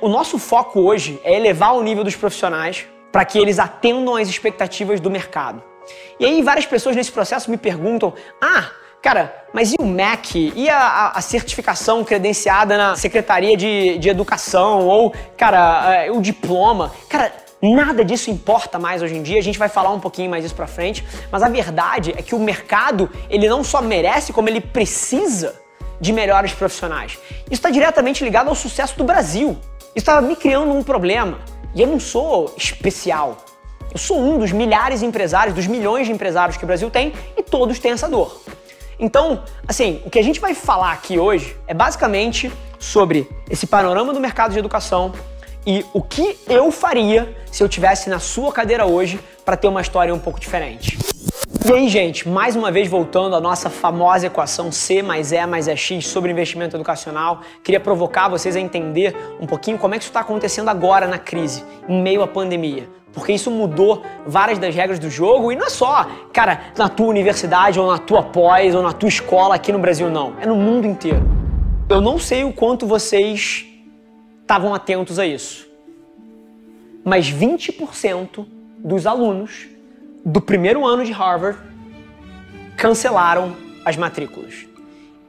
O 0.00 0.08
nosso 0.08 0.38
foco 0.38 0.80
hoje 0.80 1.20
é 1.24 1.34
elevar 1.34 1.74
o 1.74 1.82
nível 1.82 2.04
dos 2.04 2.16
profissionais 2.16 2.86
para 3.12 3.24
que 3.24 3.38
eles 3.38 3.58
atendam 3.58 4.16
às 4.16 4.28
expectativas 4.28 5.00
do 5.00 5.10
mercado. 5.10 5.62
E 6.18 6.24
aí 6.24 6.42
várias 6.42 6.66
pessoas 6.66 6.94
nesse 6.94 7.10
processo 7.10 7.50
me 7.50 7.56
perguntam: 7.56 8.14
"Ah, 8.40 8.70
Cara, 9.02 9.44
mas 9.52 9.72
e 9.72 9.76
o 9.80 9.86
MEC? 9.86 10.52
E 10.54 10.68
a, 10.68 11.12
a 11.14 11.20
certificação 11.22 12.04
credenciada 12.04 12.76
na 12.76 12.96
Secretaria 12.96 13.56
de, 13.56 13.96
de 13.96 14.10
Educação? 14.10 14.86
Ou, 14.86 15.14
cara, 15.38 16.06
uh, 16.10 16.18
o 16.18 16.20
diploma? 16.20 16.92
Cara, 17.08 17.32
nada 17.62 18.04
disso 18.04 18.30
importa 18.30 18.78
mais 18.78 19.00
hoje 19.00 19.16
em 19.16 19.22
dia. 19.22 19.38
A 19.38 19.42
gente 19.42 19.58
vai 19.58 19.70
falar 19.70 19.90
um 19.90 20.00
pouquinho 20.00 20.30
mais 20.30 20.44
isso 20.44 20.54
pra 20.54 20.66
frente. 20.66 21.02
Mas 21.32 21.42
a 21.42 21.48
verdade 21.48 22.12
é 22.14 22.22
que 22.22 22.34
o 22.34 22.38
mercado, 22.38 23.10
ele 23.30 23.48
não 23.48 23.64
só 23.64 23.80
merece, 23.80 24.34
como 24.34 24.50
ele 24.50 24.60
precisa 24.60 25.54
de 25.98 26.12
melhores 26.12 26.52
profissionais. 26.52 27.18
Isso 27.46 27.54
está 27.54 27.70
diretamente 27.70 28.22
ligado 28.22 28.48
ao 28.48 28.54
sucesso 28.54 28.98
do 28.98 29.04
Brasil. 29.04 29.56
Isso 29.80 29.96
estava 29.96 30.20
me 30.20 30.36
criando 30.36 30.72
um 30.72 30.82
problema. 30.82 31.38
E 31.74 31.80
eu 31.80 31.86
não 31.86 31.98
sou 31.98 32.52
especial. 32.54 33.38
Eu 33.90 33.98
sou 33.98 34.20
um 34.20 34.38
dos 34.38 34.52
milhares 34.52 35.00
de 35.00 35.06
empresários, 35.06 35.54
dos 35.54 35.66
milhões 35.66 36.06
de 36.06 36.12
empresários 36.12 36.58
que 36.58 36.64
o 36.64 36.66
Brasil 36.66 36.90
tem, 36.90 37.14
e 37.36 37.42
todos 37.42 37.78
têm 37.78 37.92
essa 37.92 38.08
dor. 38.08 38.40
Então, 39.00 39.42
assim, 39.66 40.02
o 40.04 40.10
que 40.10 40.18
a 40.18 40.22
gente 40.22 40.38
vai 40.38 40.54
falar 40.54 40.92
aqui 40.92 41.18
hoje 41.18 41.56
é 41.66 41.72
basicamente 41.72 42.52
sobre 42.78 43.26
esse 43.48 43.66
panorama 43.66 44.12
do 44.12 44.20
mercado 44.20 44.52
de 44.52 44.58
educação 44.58 45.12
e 45.66 45.84
o 45.94 46.02
que 46.02 46.38
eu 46.46 46.70
faria 46.70 47.34
se 47.50 47.62
eu 47.62 47.68
tivesse 47.68 48.10
na 48.10 48.18
sua 48.18 48.52
cadeira 48.52 48.84
hoje 48.84 49.18
para 49.42 49.56
ter 49.56 49.68
uma 49.68 49.80
história 49.80 50.14
um 50.14 50.18
pouco 50.18 50.38
diferente. 50.38 50.98
E 51.52 51.72
aí, 51.72 51.88
gente, 51.88 52.28
mais 52.28 52.54
uma 52.54 52.70
vez 52.70 52.86
voltando 52.86 53.34
à 53.34 53.40
nossa 53.40 53.68
famosa 53.68 54.28
equação 54.28 54.70
C 54.70 55.02
mais 55.02 55.32
E 55.32 55.46
mais 55.46 55.66
EX 55.66 56.06
sobre 56.06 56.30
investimento 56.30 56.76
educacional, 56.76 57.40
queria 57.64 57.80
provocar 57.80 58.28
vocês 58.28 58.54
a 58.54 58.60
entender 58.60 59.16
um 59.40 59.46
pouquinho 59.48 59.76
como 59.76 59.92
é 59.92 59.98
que 59.98 60.04
isso 60.04 60.10
está 60.10 60.20
acontecendo 60.20 60.68
agora 60.68 61.08
na 61.08 61.18
crise, 61.18 61.64
em 61.88 62.00
meio 62.00 62.22
à 62.22 62.28
pandemia. 62.28 62.88
Porque 63.12 63.32
isso 63.32 63.50
mudou 63.50 64.04
várias 64.24 64.60
das 64.60 64.72
regras 64.72 65.00
do 65.00 65.10
jogo 65.10 65.50
e 65.50 65.56
não 65.56 65.66
é 65.66 65.70
só, 65.70 66.08
cara, 66.32 66.72
na 66.78 66.88
tua 66.88 67.08
universidade 67.08 67.80
ou 67.80 67.90
na 67.90 67.98
tua 67.98 68.22
pós 68.22 68.72
ou 68.72 68.82
na 68.82 68.92
tua 68.92 69.08
escola 69.08 69.56
aqui 69.56 69.72
no 69.72 69.80
Brasil, 69.80 70.08
não. 70.08 70.34
É 70.40 70.46
no 70.46 70.54
mundo 70.54 70.86
inteiro. 70.86 71.28
Eu 71.88 72.00
não 72.00 72.16
sei 72.16 72.44
o 72.44 72.52
quanto 72.52 72.86
vocês 72.86 73.66
estavam 74.40 74.72
atentos 74.72 75.18
a 75.18 75.26
isso, 75.26 75.66
mas 77.04 77.28
20% 77.28 78.46
dos 78.78 79.04
alunos 79.04 79.68
do 80.24 80.40
primeiro 80.40 80.86
ano 80.86 81.04
de 81.04 81.12
Harvard 81.12 81.58
cancelaram 82.76 83.56
as 83.84 83.96
matrículas. 83.96 84.66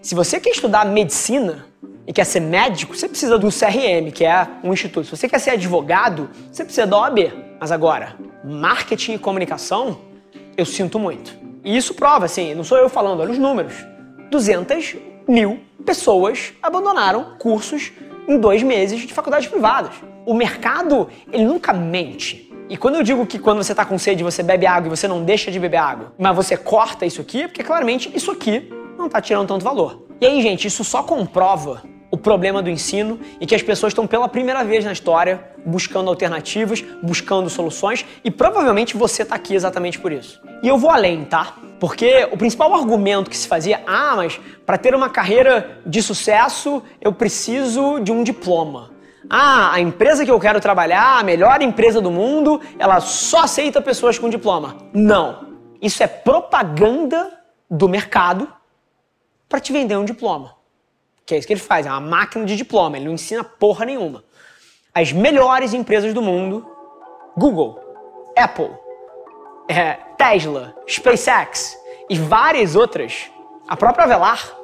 Se 0.00 0.14
você 0.14 0.38
quer 0.38 0.50
estudar 0.50 0.84
medicina 0.86 1.66
e 2.06 2.12
quer 2.12 2.24
ser 2.24 2.40
médico, 2.40 2.96
você 2.96 3.08
precisa 3.08 3.38
do 3.38 3.48
CRM, 3.48 4.10
que 4.12 4.24
é 4.24 4.46
um 4.62 4.72
instituto. 4.72 5.06
Se 5.06 5.16
você 5.16 5.28
quer 5.28 5.38
ser 5.38 5.50
advogado, 5.50 6.30
você 6.50 6.64
precisa 6.64 6.86
da 6.86 6.98
OAB. 6.98 7.32
Mas 7.58 7.72
agora, 7.72 8.14
marketing 8.44 9.14
e 9.14 9.18
comunicação, 9.18 9.98
eu 10.56 10.64
sinto 10.64 10.98
muito. 10.98 11.43
E 11.64 11.76
isso 11.76 11.94
prova, 11.94 12.26
assim, 12.26 12.54
não 12.54 12.62
sou 12.62 12.76
eu 12.76 12.88
falando, 12.88 13.20
olha 13.20 13.32
os 13.32 13.38
números. 13.38 13.72
200 14.30 14.96
mil 15.26 15.60
pessoas 15.84 16.52
abandonaram 16.62 17.36
cursos 17.38 17.90
em 18.28 18.38
dois 18.38 18.62
meses 18.62 19.00
de 19.00 19.12
faculdades 19.12 19.48
privadas. 19.48 19.92
O 20.26 20.34
mercado, 20.34 21.08
ele 21.32 21.44
nunca 21.44 21.72
mente. 21.72 22.52
E 22.68 22.76
quando 22.76 22.96
eu 22.96 23.02
digo 23.02 23.26
que 23.26 23.38
quando 23.38 23.62
você 23.62 23.72
está 23.72 23.84
com 23.84 23.98
sede 23.98 24.22
você 24.22 24.42
bebe 24.42 24.66
água 24.66 24.86
e 24.88 24.90
você 24.90 25.06
não 25.06 25.22
deixa 25.22 25.50
de 25.50 25.58
beber 25.58 25.76
água, 25.76 26.12
mas 26.18 26.34
você 26.34 26.56
corta 26.56 27.04
isso 27.04 27.20
aqui, 27.20 27.46
porque 27.46 27.62
claramente 27.62 28.10
isso 28.14 28.30
aqui 28.30 28.70
não 28.98 29.06
está 29.06 29.20
tirando 29.20 29.48
tanto 29.48 29.64
valor. 29.64 30.06
E 30.20 30.26
aí, 30.26 30.40
gente, 30.40 30.66
isso 30.66 30.84
só 30.84 31.02
comprova 31.02 31.82
o 32.14 32.16
problema 32.16 32.62
do 32.62 32.70
ensino 32.70 33.18
e 33.40 33.46
que 33.46 33.56
as 33.56 33.62
pessoas 33.62 33.90
estão 33.90 34.06
pela 34.06 34.28
primeira 34.28 34.62
vez 34.62 34.84
na 34.84 34.92
história 34.92 35.50
buscando 35.66 36.08
alternativas, 36.08 36.80
buscando 37.02 37.50
soluções 37.50 38.06
e 38.22 38.30
provavelmente 38.30 38.96
você 38.96 39.22
está 39.24 39.34
aqui 39.34 39.52
exatamente 39.52 39.98
por 39.98 40.12
isso. 40.12 40.40
E 40.62 40.68
eu 40.68 40.78
vou 40.78 40.90
além, 40.90 41.24
tá? 41.24 41.56
Porque 41.80 42.28
o 42.30 42.36
principal 42.36 42.72
argumento 42.72 43.28
que 43.28 43.36
se 43.36 43.48
fazia, 43.48 43.82
ah, 43.84 44.12
mas 44.14 44.40
para 44.64 44.78
ter 44.78 44.94
uma 44.94 45.10
carreira 45.10 45.80
de 45.84 46.00
sucesso 46.00 46.80
eu 47.00 47.12
preciso 47.12 47.98
de 47.98 48.12
um 48.12 48.22
diploma. 48.22 48.92
Ah, 49.28 49.72
a 49.72 49.80
empresa 49.80 50.24
que 50.24 50.30
eu 50.30 50.38
quero 50.38 50.60
trabalhar, 50.60 51.18
a 51.18 51.24
melhor 51.24 51.60
empresa 51.62 52.00
do 52.00 52.12
mundo, 52.12 52.60
ela 52.78 53.00
só 53.00 53.42
aceita 53.42 53.82
pessoas 53.82 54.20
com 54.20 54.28
diploma. 54.30 54.76
Não. 54.92 55.48
Isso 55.82 56.00
é 56.00 56.06
propaganda 56.06 57.32
do 57.68 57.88
mercado 57.88 58.46
para 59.48 59.58
te 59.58 59.72
vender 59.72 59.96
um 59.96 60.04
diploma. 60.04 60.62
Que 61.26 61.34
é 61.34 61.38
isso 61.38 61.46
que 61.46 61.52
ele 61.54 61.60
faz, 61.60 61.86
é 61.86 61.90
uma 61.90 62.00
máquina 62.00 62.44
de 62.44 62.56
diploma, 62.56 62.96
ele 62.96 63.06
não 63.06 63.14
ensina 63.14 63.42
porra 63.42 63.86
nenhuma. 63.86 64.22
As 64.92 65.12
melhores 65.12 65.72
empresas 65.72 66.12
do 66.12 66.20
mundo, 66.20 66.66
Google, 67.36 67.80
Apple, 68.36 68.70
é, 69.68 69.94
Tesla, 70.16 70.74
SpaceX 70.86 71.76
e 72.10 72.18
várias 72.18 72.76
outras, 72.76 73.30
a 73.66 73.76
própria 73.76 74.06
Velar, 74.06 74.54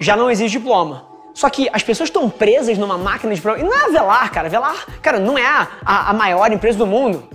já 0.00 0.16
não 0.16 0.30
exige 0.30 0.58
diploma. 0.58 1.08
Só 1.34 1.50
que 1.50 1.68
as 1.72 1.82
pessoas 1.82 2.08
estão 2.08 2.28
presas 2.30 2.78
numa 2.78 2.98
máquina 2.98 3.32
de 3.32 3.36
diploma. 3.36 3.58
E 3.58 3.62
não 3.62 3.72
é 3.72 3.84
a 3.84 3.88
Velar, 3.88 4.32
cara. 4.32 4.48
Velar, 4.48 4.86
cara, 5.00 5.20
não 5.20 5.36
é 5.38 5.46
a, 5.46 5.68
a, 5.84 6.10
a 6.10 6.12
maior 6.12 6.50
empresa 6.52 6.78
do 6.78 6.86
mundo. 6.86 7.28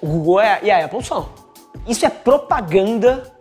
O 0.00 0.06
Google 0.06 0.40
é, 0.40 0.60
e 0.62 0.70
a 0.70 0.84
Apple 0.84 1.02
são. 1.02 1.30
Isso 1.86 2.04
é 2.04 2.10
propaganda 2.10 3.32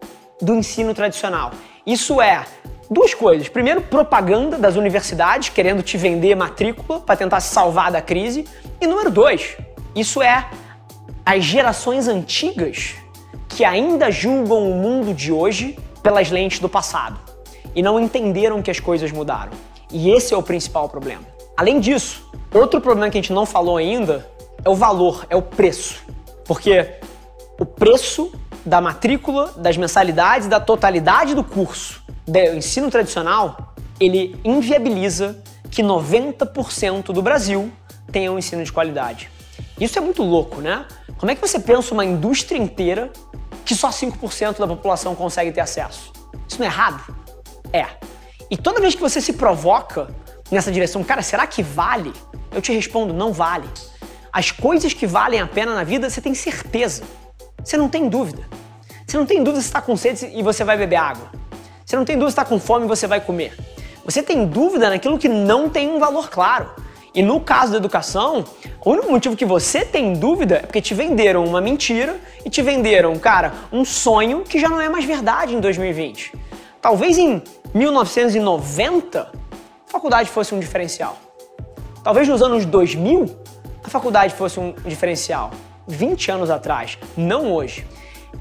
do 0.42 0.54
ensino 0.54 0.94
tradicional. 0.94 1.52
Isso 1.86 2.22
é 2.22 2.46
duas 2.90 3.14
coisas. 3.14 3.50
Primeiro, 3.50 3.82
propaganda 3.82 4.58
das 4.58 4.76
universidades 4.76 5.50
querendo 5.50 5.82
te 5.82 5.98
vender 5.98 6.36
matrícula 6.36 7.00
para 7.00 7.16
tentar 7.16 7.40
salvar 7.40 7.92
da 7.92 8.02
crise. 8.02 8.46
E 8.80 8.88
número 8.88 9.10
dois, 9.10 9.58
isso 9.96 10.22
é 10.22 10.50
as 11.26 11.44
gerações 11.44 12.08
antigas 12.08 12.96
que 13.50 13.64
ainda 13.64 14.12
julgam 14.12 14.70
o 14.70 14.76
mundo 14.76 15.14
de 15.14 15.32
hoje 15.32 15.78
pelas 16.04 16.30
lentes 16.30 16.60
do 16.60 16.70
passado 16.70 17.20
e 17.74 17.82
não 17.82 18.00
entenderam 18.00 18.62
que 18.62 18.70
as 18.70 18.80
coisas 18.80 19.12
mudaram. 19.12 19.52
E 19.92 20.12
esse 20.12 20.34
é 20.34 20.38
o 20.38 20.44
principal 20.44 20.90
problema. 20.90 21.24
Além 21.58 21.80
disso, 21.80 22.30
outro 22.54 22.82
problema 22.82 23.10
que 23.10 23.18
a 23.18 23.22
gente 23.22 23.34
não 23.34 23.46
falou 23.46 23.78
ainda 23.78 24.30
é 24.64 24.70
o 24.70 24.76
valor, 24.76 25.26
é 25.30 25.36
o 25.36 25.42
preço. 25.42 26.04
Porque 26.46 27.00
o 27.60 27.66
preço 27.66 28.32
da 28.66 28.82
matrícula, 28.82 29.54
das 29.58 29.78
mensalidades, 29.78 30.48
da 30.48 30.60
totalidade 30.60 31.36
do 31.36 31.44
curso 31.44 32.04
do 32.28 32.40
ensino 32.40 32.90
tradicional, 32.90 33.76
ele 34.00 34.40
inviabiliza 34.44 35.42
que 35.70 35.84
90% 35.84 37.14
do 37.14 37.22
Brasil 37.22 37.72
tenha 38.12 38.32
um 38.32 38.40
ensino 38.40 38.64
de 38.64 38.72
qualidade. 38.72 39.30
Isso 39.80 39.98
é 39.98 40.02
muito 40.02 40.24
louco, 40.24 40.62
né? 40.62 40.86
Como 41.18 41.32
é 41.32 41.36
que 41.36 41.42
você 41.42 41.60
pensa 41.60 41.94
uma 41.94 42.04
indústria 42.04 42.58
inteira 42.58 43.12
que 43.64 43.76
só 43.76 43.90
5% 43.90 44.58
da 44.58 44.68
população 44.68 45.16
consegue 45.16 45.52
ter 45.52 45.62
acesso? 45.62 46.12
Isso 46.48 46.60
não 46.60 46.66
é 46.66 46.70
errado? 46.70 47.16
É. 47.72 47.86
E 48.50 48.58
toda 48.58 48.80
vez 48.80 48.96
que 48.96 49.02
você 49.02 49.20
se 49.22 49.34
provoca 49.34 50.08
nessa 50.52 50.72
direção, 50.72 51.04
cara, 51.04 51.22
será 51.22 51.46
que 51.46 51.62
vale? 51.62 52.14
Eu 52.52 52.62
te 52.62 52.72
respondo, 52.72 53.14
não 53.14 53.34
vale. 53.34 53.68
As 54.32 54.52
coisas 54.52 54.94
que 54.94 55.08
valem 55.08 55.40
a 55.40 55.48
pena 55.48 55.74
na 55.74 55.84
vida, 55.84 56.10
você 56.10 56.22
tem 56.22 56.34
certeza. 56.34 57.04
Você 57.66 57.78
não 57.78 57.90
tem 57.90 58.08
dúvida. 58.08 58.44
Você 59.08 59.18
não 59.18 59.26
tem 59.26 59.44
dúvida 59.44 59.60
se 59.60 59.68
está 59.68 59.82
com 59.82 59.98
sede 59.98 60.30
e 60.36 60.44
você 60.44 60.64
vai 60.64 60.78
beber 60.78 60.98
água. 60.98 61.32
Você 61.84 61.96
não 61.96 62.06
tem 62.06 62.16
dúvida 62.16 62.30
se 62.30 62.34
está 62.34 62.46
com 62.46 62.60
fome 62.60 62.86
e 62.86 62.88
você 62.88 63.08
vai 63.08 63.20
comer. 63.20 63.58
Você 64.06 64.22
tem 64.22 64.46
dúvida 64.46 64.88
naquilo 64.88 65.18
que 65.18 65.28
não 65.28 65.68
tem 65.68 65.90
um 65.90 65.98
valor 65.98 66.30
claro. 66.30 66.70
E 67.12 67.24
no 67.24 67.42
caso 67.42 67.72
da 67.72 67.78
educação, 67.80 68.46
o 68.84 68.92
único 68.92 69.10
motivo 69.10 69.36
que 69.36 69.46
você 69.46 69.84
tem 69.84 70.14
dúvida 70.14 70.58
é 70.58 70.60
porque 70.60 70.80
te 70.80 70.94
venderam 70.94 71.44
uma 71.44 71.60
mentira 71.60 72.20
e 72.46 72.52
te 72.52 72.62
venderam, 72.62 73.18
cara, 73.18 73.52
um 73.72 73.84
sonho 73.84 74.44
que 74.44 74.60
já 74.60 74.70
não 74.70 74.80
é 74.80 74.88
mais 74.88 75.06
verdade 75.06 75.56
em 75.56 75.60
2020. 75.60 76.34
Talvez 76.80 77.18
em 77.18 77.42
1990 77.74 79.22
a 79.22 79.92
faculdade 79.92 80.30
fosse 80.30 80.54
um 80.54 80.60
diferencial. 80.60 81.18
Talvez 82.04 82.28
nos 82.28 82.44
anos 82.44 82.64
2000 82.64 83.26
a 83.84 83.90
faculdade 83.90 84.36
fosse 84.36 84.60
um 84.60 84.72
diferencial. 84.86 85.50
20 85.88 86.32
anos 86.32 86.50
atrás, 86.50 86.98
não 87.16 87.54
hoje. 87.54 87.86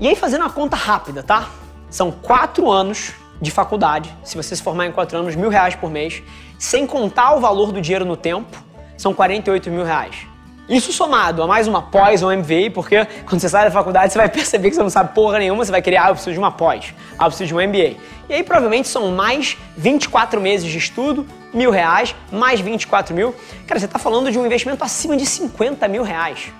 E 0.00 0.08
aí, 0.08 0.16
fazendo 0.16 0.42
uma 0.42 0.50
conta 0.50 0.76
rápida, 0.76 1.22
tá? 1.22 1.48
São 1.88 2.10
quatro 2.10 2.70
anos 2.70 3.12
de 3.40 3.50
faculdade, 3.50 4.12
se 4.22 4.36
você 4.36 4.56
se 4.56 4.62
formar 4.62 4.86
em 4.86 4.92
quatro 4.92 5.18
anos, 5.18 5.36
mil 5.36 5.50
reais 5.50 5.74
por 5.74 5.90
mês, 5.90 6.22
sem 6.58 6.86
contar 6.86 7.34
o 7.34 7.40
valor 7.40 7.72
do 7.72 7.80
dinheiro 7.80 8.04
no 8.04 8.16
tempo, 8.16 8.56
são 8.96 9.12
48 9.12 9.70
mil 9.70 9.84
reais. 9.84 10.26
Isso 10.66 10.94
somado 10.94 11.42
a 11.42 11.46
mais 11.46 11.68
uma 11.68 11.82
pós 11.82 12.22
ou 12.22 12.30
um 12.30 12.36
MBA, 12.38 12.70
porque 12.72 13.06
quando 13.26 13.38
você 13.38 13.50
sai 13.50 13.66
da 13.66 13.70
faculdade 13.70 14.12
você 14.12 14.18
vai 14.18 14.30
perceber 14.30 14.70
que 14.70 14.76
você 14.76 14.82
não 14.82 14.88
sabe 14.88 15.14
porra 15.14 15.38
nenhuma, 15.38 15.62
você 15.62 15.70
vai 15.70 15.82
querer, 15.82 15.98
ah, 15.98 16.08
eu 16.08 16.14
preciso 16.14 16.32
de 16.32 16.38
uma 16.38 16.50
pós, 16.50 16.94
ah, 17.18 17.24
eu 17.24 17.28
preciso 17.28 17.48
de 17.48 17.54
um 17.54 17.68
MBA. 17.68 17.96
E 18.30 18.32
aí 18.32 18.42
provavelmente 18.42 18.88
são 18.88 19.10
mais 19.10 19.58
24 19.76 20.40
meses 20.40 20.70
de 20.70 20.78
estudo, 20.78 21.26
mil 21.52 21.70
reais, 21.70 22.16
mais 22.32 22.60
24 22.60 23.14
mil. 23.14 23.34
Cara, 23.66 23.78
você 23.78 23.84
está 23.84 23.98
falando 23.98 24.30
de 24.32 24.38
um 24.38 24.46
investimento 24.46 24.82
acima 24.82 25.16
de 25.18 25.26
50 25.26 25.86
mil 25.86 26.02
reais. 26.02 26.50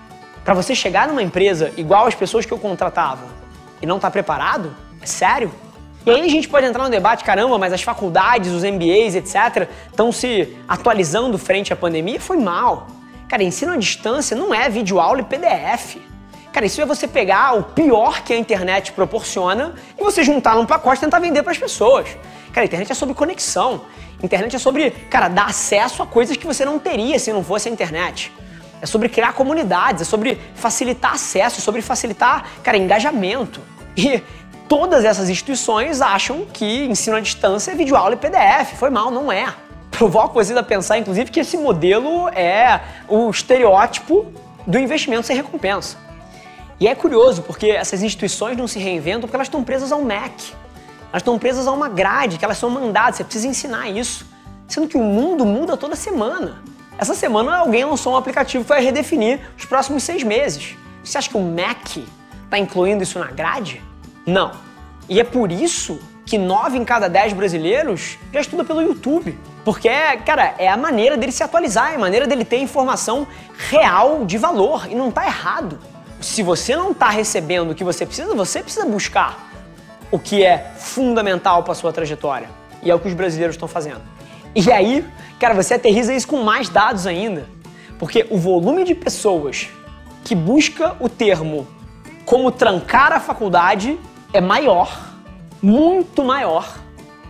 Para 0.45 0.53
você 0.53 0.75
chegar 0.75 1.09
numa 1.09 1.23
empresa 1.23 1.73
igual 1.77 2.07
as 2.07 2.15
pessoas 2.15 2.45
que 2.45 2.53
eu 2.53 2.59
contratava 2.59 3.25
e 3.81 3.87
não 3.87 3.99
tá 3.99 4.11
preparado, 4.11 4.77
é 5.01 5.07
sério? 5.07 5.51
E 6.05 6.11
aí 6.11 6.21
a 6.21 6.29
gente 6.29 6.47
pode 6.49 6.67
entrar 6.67 6.85
no 6.85 6.91
debate, 6.91 7.25
caramba, 7.25 7.57
mas 7.57 7.73
as 7.73 7.83
faculdades, 7.83 8.53
os 8.53 8.63
MBAs, 8.63 9.15
etc., 9.15 9.69
estão 9.89 10.13
se 10.13 10.55
atualizando 10.69 11.39
frente 11.39 11.73
à 11.73 11.77
pandemia? 11.77 12.21
Foi 12.21 12.37
mal. 12.37 12.89
Cara, 13.27 13.43
ensino 13.43 13.73
à 13.73 13.77
distância 13.79 14.37
não 14.37 14.55
é 14.55 14.69
videoaula 14.69 15.21
e 15.21 15.25
PDF. 15.25 15.97
Cara, 16.53 16.67
isso 16.67 16.79
é 16.81 16.85
você 16.85 17.09
pegar 17.09 17.57
o 17.57 17.63
pior 17.63 18.23
que 18.23 18.35
a 18.35 18.37
internet 18.37 18.93
proporciona 18.93 19.75
e 19.99 20.05
você 20.05 20.23
juntar 20.23 20.57
num 20.57 20.67
pacote 20.67 20.99
e 20.99 21.01
tentar 21.01 21.21
vender 21.21 21.43
para 21.43 21.53
as 21.53 21.59
pessoas. 21.59 22.07
Cara, 22.53 22.65
a 22.65 22.67
internet 22.67 22.93
é 22.93 22.95
sobre 22.95 23.15
conexão. 23.15 23.81
Internet 24.23 24.55
é 24.55 24.59
sobre, 24.59 24.91
cara, 24.91 25.29
dar 25.29 25.47
acesso 25.47 26.03
a 26.03 26.07
coisas 26.07 26.37
que 26.37 26.47
você 26.47 26.67
não 26.67 26.79
teria 26.79 27.19
se 27.19 27.33
não 27.33 27.43
fosse 27.43 27.69
a 27.69 27.73
internet. 27.73 28.31
É 28.85 28.87
sobre 28.87 29.09
criar 29.09 29.33
comunidades, 29.33 30.03
é 30.03 30.05
sobre 30.05 30.39
facilitar 30.55 31.15
acesso, 31.15 31.59
é 31.59 31.63
sobre 31.63 31.81
facilitar, 31.81 32.45
cara, 32.63 32.77
engajamento. 32.77 33.63
E 33.97 34.23
todas 34.69 35.07
essas 35.07 35.31
instituições 35.31 36.03
acham 36.03 36.45
que 36.53 36.85
ensino 36.85 37.17
à 37.17 37.21
distância 37.21 37.73
é 37.73 37.75
videoaula 37.75 38.13
e 38.13 38.19
PDF. 38.19 38.75
Foi 38.77 38.91
mal, 38.91 39.11
não 39.11 39.33
é. 39.33 39.55
Provoco 39.91 40.35
vocês 40.35 40.55
a 40.55 40.63
pensar, 40.63 40.99
inclusive, 40.99 41.31
que 41.31 41.41
esse 41.41 41.57
modelo 41.57 42.29
é 42.29 42.79
o 43.09 43.31
estereótipo 43.31 44.27
do 44.67 44.79
investimento 44.79 45.27
sem 45.27 45.35
recompensa. 45.35 45.97
E 46.79 46.87
é 46.87 46.95
curioso, 46.95 47.41
porque 47.41 47.69
essas 47.69 48.03
instituições 48.03 48.55
não 48.55 48.69
se 48.69 48.79
reinventam 48.79 49.23
porque 49.23 49.37
elas 49.37 49.47
estão 49.47 49.65
presas 49.65 49.93
ao 49.93 50.03
MEC. 50.03 50.53
Elas 51.11 51.23
estão 51.23 51.39
presas 51.39 51.67
a 51.67 51.73
uma 51.73 51.89
grade, 51.89 52.37
que 52.37 52.45
elas 52.45 52.59
são 52.59 52.69
mandadas, 52.69 53.17
você 53.17 53.25
precisa 53.25 53.49
ensinar 53.49 53.89
isso. 53.89 54.27
Sendo 54.69 54.87
que 54.87 54.99
o 54.99 55.03
mundo 55.03 55.47
muda 55.47 55.75
toda 55.75 55.97
semana. 55.97 56.74
Essa 56.97 57.15
semana 57.15 57.57
alguém 57.57 57.85
lançou 57.85 58.13
um 58.13 58.17
aplicativo 58.17 58.65
que 58.65 58.69
vai 58.69 58.83
redefinir 58.83 59.41
os 59.59 59.65
próximos 59.65 60.03
seis 60.03 60.23
meses. 60.23 60.77
Você 61.03 61.19
acha 61.19 61.29
que 61.29 61.37
o 61.37 61.43
MEC 61.43 62.07
está 62.45 62.59
incluindo 62.59 63.03
isso 63.03 63.19
na 63.19 63.27
grade? 63.27 63.83
Não. 64.25 64.53
E 65.09 65.21
é 65.21 65.25
por 65.25 65.51
isso 65.51 65.99
que 66.25 66.39
9 66.39 66.79
em 66.79 66.85
cada 66.85 67.09
10 67.09 67.33
brasileiros 67.35 68.17
já 68.33 68.41
estuda 68.41 68.65
pelo 68.65 68.81
YouTube. 68.81 69.39
Porque, 69.65 69.89
cara, 70.25 70.55
é 70.59 70.69
a 70.69 70.77
maneira 70.77 71.17
dele 71.17 71.33
se 71.33 71.43
atualizar, 71.43 71.93
é 71.93 71.97
a 71.97 71.99
maneira 71.99 72.27
dele 72.27 72.45
ter 72.45 72.59
informação 72.59 73.27
real 73.71 74.25
de 74.25 74.39
valor 74.39 74.87
e 74.91 74.95
não 74.95 75.11
tá 75.11 75.27
errado. 75.27 75.79
Se 76.21 76.43
você 76.43 76.77
não 76.77 76.95
tá 76.95 77.11
recebendo 77.11 77.71
o 77.71 77.75
que 77.75 77.85
você 77.85 78.07
precisa, 78.07 78.35
você 78.35 78.63
precisa 78.63 78.87
buscar 78.87 79.53
o 80.11 80.19
que 80.19 80.45
é 80.45 80.73
fundamental 80.77 81.63
para 81.63 81.75
sua 81.75 81.93
trajetória. 81.93 82.49
E 82.83 82.91
é 82.91 82.95
o 82.95 83.01
que 83.01 83.09
os 83.09 83.15
brasileiros 83.15 83.57
estão 83.57 83.69
fazendo. 83.69 84.01
E 84.55 84.71
aí, 84.71 85.05
cara, 85.39 85.55
você 85.55 85.75
aterriza 85.75 86.15
isso 86.15 86.29
com 86.29 86.43
mais 86.43 86.69
dados 86.69 87.07
ainda. 87.07 87.49
Porque 87.99 88.27
o 88.31 88.39
volume 88.39 88.85
de 88.85 88.95
pessoas 88.95 89.69
que 90.25 90.35
busca 90.35 90.97
o 91.01 91.09
termo 91.09 91.67
como 92.25 92.51
trancar 92.51 93.13
a 93.13 93.21
faculdade 93.21 93.99
é 94.33 94.41
maior, 94.41 95.13
muito 95.61 96.25
maior, 96.25 96.79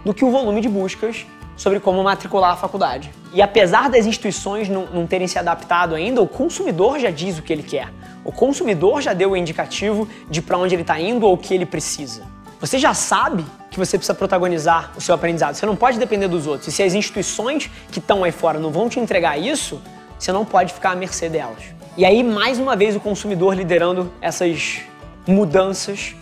do 0.05 0.13
que 0.13 0.25
o 0.25 0.31
volume 0.31 0.61
de 0.61 0.69
buscas 0.69 1.27
sobre 1.57 1.81
como 1.81 2.03
matricular 2.03 2.53
a 2.53 2.57
faculdade. 2.57 3.11
E 3.33 3.41
apesar 3.41 3.89
das 3.89 4.07
instituições 4.07 4.69
não, 4.69 4.87
não, 4.87 5.07
terem 5.07 5.27
se 5.27 5.39
adaptado 5.39 5.95
ainda, 5.95 6.21
o 6.21 6.29
consumidor 6.29 6.99
já 6.99 7.11
diz 7.11 7.39
o 7.39 7.43
que 7.43 7.53
ele 7.53 7.63
quer. 7.63 7.89
O 8.25 8.33
consumidor 8.33 9.01
já 9.01 9.13
deu 9.13 9.33
o 9.33 9.37
indicativo 9.37 10.09
de 10.29 10.41
para 10.43 10.59
onde 10.59 10.75
ele 10.75 10.83
está 10.83 11.01
indo 11.01 11.27
ou 11.27 11.35
o 11.35 11.39
que 11.39 11.55
ele 11.55 11.67
precisa. 11.67 12.23
Você 12.61 12.79
já 12.79 12.95
sabe 12.95 13.45
que 13.75 13.79
você 13.79 13.99
precisa 13.99 14.15
protagonizar 14.15 14.93
o 14.97 15.01
seu 15.01 15.15
aprendizado. 15.15 15.55
Você 15.55 15.67
não 15.67 15.75
pode 15.75 15.99
depender 15.99 16.29
dos 16.29 16.47
outros. 16.47 16.69
E 16.69 16.73
se 16.73 16.83
as 16.83 16.95
instituições 16.95 17.69
que 17.91 17.99
estão 17.99 18.23
aí 18.23 18.31
fora 18.31 18.59
não 18.59 18.71
vão 18.71 18.89
te 18.89 19.01
entregar 19.01 19.37
isso, 19.37 19.83
você 20.17 20.31
não 20.31 20.45
pode 20.45 20.73
ficar 20.73 20.93
à 20.93 20.97
mercê 20.97 21.29
delas. 21.29 21.65
E 21.97 22.05
aí, 22.05 22.23
mais 22.23 22.59
uma 22.59 22.77
vez, 22.77 22.95
o 22.95 23.01
consumidor 23.01 23.55
liderando 23.55 24.13
essas 24.21 24.81
mudanças. 25.27 26.15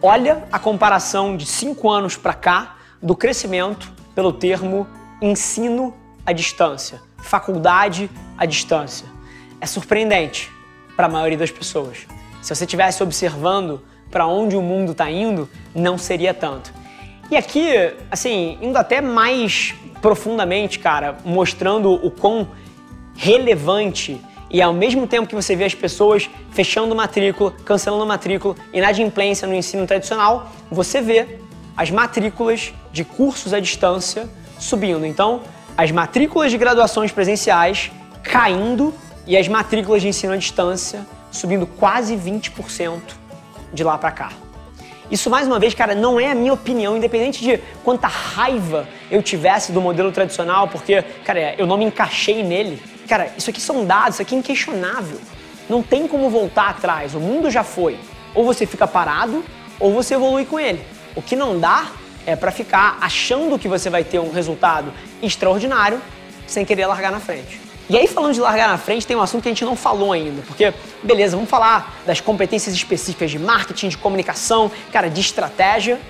Olha 0.00 0.44
a 0.50 0.58
comparação 0.58 1.36
de 1.36 1.44
cinco 1.44 1.90
anos 1.90 2.16
para 2.16 2.32
cá 2.32 2.76
do 3.02 3.14
crescimento 3.14 3.92
pelo 4.14 4.32
termo 4.32 4.86
ensino 5.20 5.94
à 6.24 6.32
distância, 6.32 7.02
faculdade 7.18 8.10
à 8.38 8.46
distância. 8.46 9.06
É 9.60 9.66
surpreendente 9.66 10.50
para 10.96 11.06
a 11.06 11.08
maioria 11.08 11.36
das 11.36 11.50
pessoas. 11.50 12.06
Se 12.40 12.54
você 12.54 12.64
estivesse 12.64 13.02
observando 13.02 13.82
para 14.10 14.26
onde 14.26 14.56
o 14.56 14.62
mundo 14.62 14.92
está 14.92 15.10
indo, 15.10 15.48
não 15.74 15.98
seria 15.98 16.32
tanto. 16.32 16.72
E 17.34 17.36
aqui, 17.36 17.92
assim, 18.12 18.56
indo 18.62 18.78
até 18.78 19.00
mais 19.00 19.74
profundamente, 20.00 20.78
cara, 20.78 21.16
mostrando 21.24 21.92
o 21.92 22.08
quão 22.08 22.46
relevante 23.16 24.20
e 24.48 24.62
ao 24.62 24.72
mesmo 24.72 25.04
tempo 25.08 25.26
que 25.26 25.34
você 25.34 25.56
vê 25.56 25.64
as 25.64 25.74
pessoas 25.74 26.30
fechando 26.52 26.94
matrícula, 26.94 27.52
cancelando 27.64 28.06
matrícula, 28.06 28.54
inadimplência 28.72 29.48
no 29.48 29.54
ensino 29.54 29.84
tradicional, 29.84 30.52
você 30.70 31.00
vê 31.00 31.40
as 31.76 31.90
matrículas 31.90 32.72
de 32.92 33.02
cursos 33.02 33.52
à 33.52 33.58
distância 33.58 34.30
subindo. 34.56 35.04
Então, 35.04 35.40
as 35.76 35.90
matrículas 35.90 36.52
de 36.52 36.56
graduações 36.56 37.10
presenciais 37.10 37.90
caindo 38.22 38.94
e 39.26 39.36
as 39.36 39.48
matrículas 39.48 40.02
de 40.02 40.06
ensino 40.06 40.34
à 40.34 40.36
distância 40.36 41.04
subindo 41.32 41.66
quase 41.66 42.16
20% 42.16 43.00
de 43.72 43.82
lá 43.82 43.98
para 43.98 44.12
cá. 44.12 44.43
Isso, 45.14 45.30
mais 45.30 45.46
uma 45.46 45.60
vez, 45.60 45.74
cara, 45.74 45.94
não 45.94 46.18
é 46.18 46.32
a 46.32 46.34
minha 46.34 46.52
opinião, 46.52 46.96
independente 46.96 47.40
de 47.40 47.58
quanta 47.84 48.08
raiva 48.08 48.88
eu 49.08 49.22
tivesse 49.22 49.70
do 49.70 49.80
modelo 49.80 50.10
tradicional, 50.10 50.66
porque, 50.66 51.04
cara, 51.24 51.54
eu 51.56 51.68
não 51.68 51.76
me 51.76 51.84
encaixei 51.84 52.42
nele. 52.42 52.82
Cara, 53.08 53.32
isso 53.38 53.48
aqui 53.48 53.60
são 53.60 53.84
dados, 53.84 54.16
isso 54.16 54.22
aqui 54.22 54.34
é 54.34 54.38
inquestionável. 54.38 55.20
Não 55.68 55.84
tem 55.84 56.08
como 56.08 56.28
voltar 56.28 56.70
atrás, 56.70 57.14
o 57.14 57.20
mundo 57.20 57.48
já 57.48 57.62
foi. 57.62 57.96
Ou 58.34 58.44
você 58.44 58.66
fica 58.66 58.88
parado, 58.88 59.44
ou 59.78 59.92
você 59.92 60.14
evolui 60.14 60.44
com 60.46 60.58
ele. 60.58 60.84
O 61.14 61.22
que 61.22 61.36
não 61.36 61.60
dá 61.60 61.92
é 62.26 62.34
para 62.34 62.50
ficar 62.50 62.98
achando 63.00 63.56
que 63.56 63.68
você 63.68 63.88
vai 63.88 64.02
ter 64.02 64.18
um 64.18 64.32
resultado 64.32 64.92
extraordinário 65.22 66.02
sem 66.44 66.64
querer 66.64 66.86
largar 66.86 67.12
na 67.12 67.20
frente. 67.20 67.63
E 67.88 67.98
aí, 67.98 68.06
falando 68.06 68.32
de 68.32 68.40
largar 68.40 68.68
na 68.68 68.78
frente, 68.78 69.06
tem 69.06 69.14
um 69.14 69.20
assunto 69.20 69.42
que 69.42 69.48
a 69.48 69.52
gente 69.52 69.64
não 69.64 69.76
falou 69.76 70.12
ainda, 70.12 70.40
porque, 70.46 70.72
beleza, 71.02 71.36
vamos 71.36 71.50
falar 71.50 72.00
das 72.06 72.18
competências 72.18 72.74
específicas 72.74 73.30
de 73.30 73.38
marketing, 73.38 73.88
de 73.88 73.98
comunicação, 73.98 74.70
cara, 74.90 75.10
de 75.10 75.20
estratégia, 75.20 76.00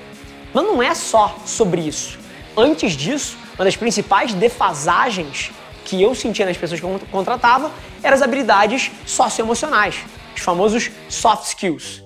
mas 0.53 0.65
não 0.65 0.81
é 0.81 0.95
só 0.95 1.37
sobre 1.45 1.81
isso. 1.81 2.17
Antes 2.57 2.93
disso, 2.93 3.37
uma 3.57 3.65
das 3.65 3.75
principais 3.75 4.33
defasagens 4.33 5.51
que 5.85 6.01
eu 6.01 6.15
sentia 6.15 6.47
nas 6.47 6.57
pessoas 6.57 6.79
que 6.79 6.87
eu 6.87 7.01
contratava 7.11 7.73
eram 8.05 8.15
as 8.15 8.23
habilidades 8.23 8.93
socioemocionais, 9.05 9.97
os 10.35 10.43
famosos 10.43 10.93
soft 11.09 11.49
skills. 11.49 12.04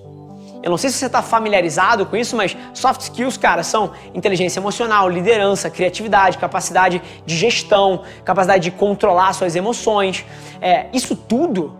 Eu 0.61 0.69
não 0.69 0.77
sei 0.77 0.89
se 0.89 0.97
você 0.97 1.05
está 1.05 1.21
familiarizado 1.21 2.05
com 2.05 2.17
isso, 2.17 2.35
mas 2.35 2.55
soft 2.73 3.01
skills, 3.01 3.37
cara, 3.37 3.63
são 3.63 3.91
inteligência 4.13 4.59
emocional, 4.59 5.07
liderança, 5.07 5.69
criatividade, 5.69 6.37
capacidade 6.37 7.01
de 7.25 7.37
gestão, 7.37 8.03
capacidade 8.25 8.63
de 8.63 8.71
controlar 8.71 9.31
suas 9.33 9.55
emoções. 9.55 10.25
É, 10.59 10.87
isso 10.91 11.15
tudo, 11.15 11.77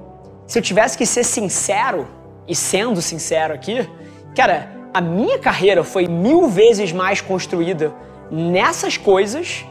se 0.47 0.57
eu 0.57 0.63
tivesse 0.63 0.97
que 0.97 1.05
ser 1.05 1.25
sincero, 1.25 2.07
e 2.49 2.55
sendo 2.55 2.99
sincero 2.99 3.53
aqui, 3.53 3.87
cara, 4.35 4.71
a 4.91 4.99
minha 4.99 5.37
carreira 5.37 5.83
foi 5.83 6.07
mil 6.07 6.47
vezes 6.49 6.91
mais 6.91 7.21
construída 7.21 7.93
nessas 8.31 8.97
coisas 8.97 9.63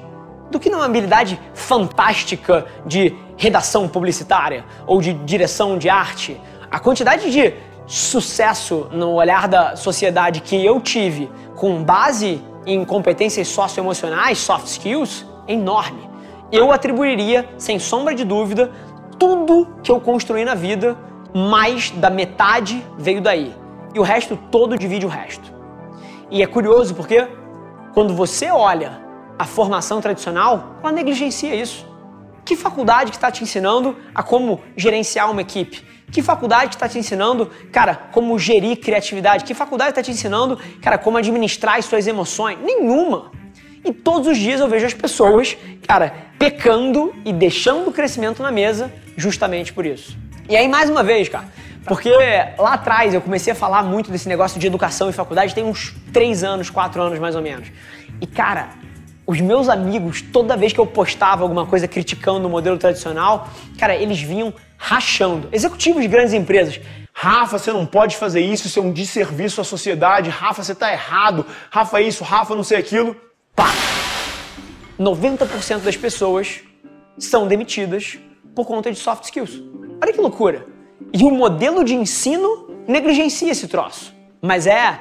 do 0.49 0.61
que 0.61 0.71
numa 0.71 0.85
habilidade 0.85 1.39
fantástica 1.55 2.67
de 2.87 3.15
redação 3.37 3.89
publicitária 3.89 4.65
ou 4.87 5.01
de 5.01 5.13
direção 5.13 5.77
de 5.77 5.89
arte. 5.89 6.41
A 6.71 6.79
quantidade 6.79 7.31
de 7.31 7.53
sucesso 7.89 8.87
no 8.93 9.15
olhar 9.15 9.49
da 9.49 9.75
sociedade 9.75 10.43
que 10.43 10.63
eu 10.63 10.79
tive 10.79 11.31
com 11.57 11.83
base 11.83 12.41
em 12.67 12.85
competências 12.85 13.49
socioemocionais, 13.49 14.39
soft 14.39 14.67
skills, 14.67 15.27
é 15.47 15.55
enorme. 15.55 16.09
Eu 16.53 16.71
atribuiria, 16.71 17.49
sem 17.57 17.79
sombra 17.79 18.15
de 18.15 18.25
dúvida, 18.25 18.71
tudo 19.19 19.67
que 19.83 19.91
eu 19.91 19.99
construí 19.99 20.45
na 20.45 20.55
vida, 20.55 20.97
mais 21.35 21.91
da 21.91 22.11
metade 22.11 22.85
veio 22.99 23.23
daí. 23.23 23.55
E 23.95 23.99
o 23.99 24.03
resto 24.03 24.39
todo 24.51 24.77
divide 24.77 25.07
o 25.07 25.09
resto. 25.09 25.51
E 26.31 26.43
é 26.43 26.47
curioso 26.47 26.95
porque 26.95 27.27
quando 27.95 28.15
você 28.15 28.51
olha 28.51 29.01
a 29.39 29.47
formação 29.47 30.01
tradicional, 30.01 30.77
ela 30.83 30.93
negligencia 30.93 31.55
isso. 31.55 31.87
Que 32.45 32.55
faculdade 32.55 33.11
que 33.11 33.17
está 33.17 33.31
te 33.31 33.43
ensinando 33.43 33.97
a 34.15 34.23
como 34.23 34.61
gerenciar 34.77 35.31
uma 35.31 35.41
equipe? 35.41 35.98
Que 36.11 36.23
faculdade 36.23 36.75
está 36.75 36.89
te 36.89 36.99
ensinando, 36.99 37.51
cara, 37.71 37.95
como 37.95 38.39
gerir 38.39 38.79
criatividade? 38.79 39.45
Que 39.45 39.55
faculdade 39.55 39.91
está 39.91 40.03
te 40.03 40.11
ensinando, 40.11 40.59
cara, 40.81 40.97
como 40.97 41.19
administrar 41.19 41.77
as 41.77 41.85
suas 41.85 42.07
emoções? 42.07 42.59
Nenhuma. 42.61 43.31
E 43.85 43.93
todos 43.93 44.27
os 44.27 44.39
dias 44.39 44.61
eu 44.61 44.69
vejo 44.69 44.87
as 44.87 44.95
pessoas, 44.95 45.57
cara, 45.87 46.13
pecando 46.39 47.15
e 47.25 47.33
deixando 47.33 47.89
o 47.89 47.93
crescimento 47.93 48.43
na 48.43 48.51
mesa 48.51 48.93
justamente 49.17 49.73
por 49.73 49.85
isso. 49.85 50.17
E 50.49 50.57
aí, 50.57 50.67
mais 50.67 50.89
uma 50.89 51.03
vez, 51.03 51.29
cara, 51.29 51.47
porque 51.85 52.11
lá 52.59 52.75
atrás 52.75 53.15
eu 53.15 53.21
comecei 53.21 53.53
a 53.53 53.57
falar 53.57 53.83
muito 53.83 54.11
desse 54.11 54.29
negócio 54.29 54.59
de 54.59 54.67
educação 54.67 55.09
e 55.09 55.13
faculdade, 55.13 55.55
tem 55.55 55.65
uns 55.65 55.95
três 56.13 56.43
anos, 56.43 56.71
quatro 56.71 57.01
anos 57.01 57.19
mais 57.19 57.37
ou 57.37 57.43
menos. 57.43 57.69
E, 58.21 58.27
cara, 58.27 58.71
os 59.29 59.43
meus 59.43 59.69
amigos, 59.69 60.23
toda 60.23 60.57
vez 60.57 60.73
que 60.73 60.81
eu 60.81 60.87
postava 60.87 61.43
alguma 61.43 61.67
coisa 61.67 61.87
criticando 61.87 62.49
o 62.49 62.51
modelo 62.51 62.79
tradicional, 62.79 63.47
cara, 63.79 63.95
eles 63.95 64.19
vinham 64.19 64.55
rachando. 64.79 65.51
Executivos 65.53 66.01
de 66.01 66.09
grandes 66.09 66.33
empresas. 66.33 66.81
Rafa, 67.13 67.59
você 67.59 67.71
não 67.71 67.85
pode 67.85 68.17
fazer 68.17 68.41
isso, 68.41 68.67
isso 68.67 68.79
é 68.79 68.83
um 68.83 68.91
desserviço 68.91 69.61
à 69.61 69.65
sociedade. 69.65 70.31
Rafa, 70.31 70.63
você 70.63 70.73
está 70.73 70.91
errado. 70.91 71.45
Rafa, 71.71 72.01
isso, 72.01 72.25
Rafa, 72.25 72.55
não 72.55 72.65
sei 72.65 72.79
aquilo. 72.79 73.15
Pá! 73.55 73.67
90% 74.99 75.81
das 75.81 75.95
pessoas 75.95 76.61
são 77.19 77.47
demitidas 77.47 78.19
por 78.55 78.67
conta 78.67 78.91
de 78.91 78.99
soft 78.99 79.25
skills. 79.25 79.63
Olha 80.03 80.11
que 80.11 80.21
loucura. 80.23 80.67
E 81.13 81.23
o 81.23 81.31
modelo 81.31 81.85
de 81.85 81.95
ensino 81.95 82.71
negligencia 82.87 83.53
esse 83.53 83.69
troço. 83.69 84.15
Mas 84.41 84.67
é 84.67 84.99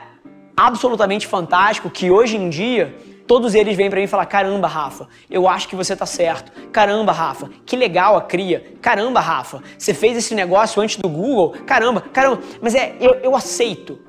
absolutamente 0.58 1.26
fantástico 1.26 1.90
que 1.90 2.12
hoje 2.12 2.36
em 2.36 2.50
dia 2.50 2.94
Todos 3.28 3.54
eles 3.54 3.76
vêm 3.76 3.90
para 3.90 4.00
mim 4.00 4.08
falam: 4.08 4.26
caramba, 4.26 4.68
Rafa, 4.68 5.08
eu 5.30 5.48
acho 5.48 5.68
que 5.68 5.76
você 5.76 5.96
tá 5.96 6.06
certo. 6.06 6.52
Caramba, 6.72 7.12
Rafa, 7.12 7.50
que 7.66 7.76
legal 7.76 8.16
a 8.16 8.22
cria. 8.22 8.74
Caramba, 8.82 9.20
Rafa, 9.20 9.62
você 9.78 9.94
fez 9.94 10.18
esse 10.18 10.34
negócio 10.34 10.82
antes 10.82 10.96
do 10.96 11.10
Google. 11.10 11.56
Caramba, 11.66 12.02
caramba. 12.02 12.42
Mas 12.62 12.74
é, 12.74 12.96
eu, 13.02 13.16
eu 13.16 13.36
aceito. 13.36 14.00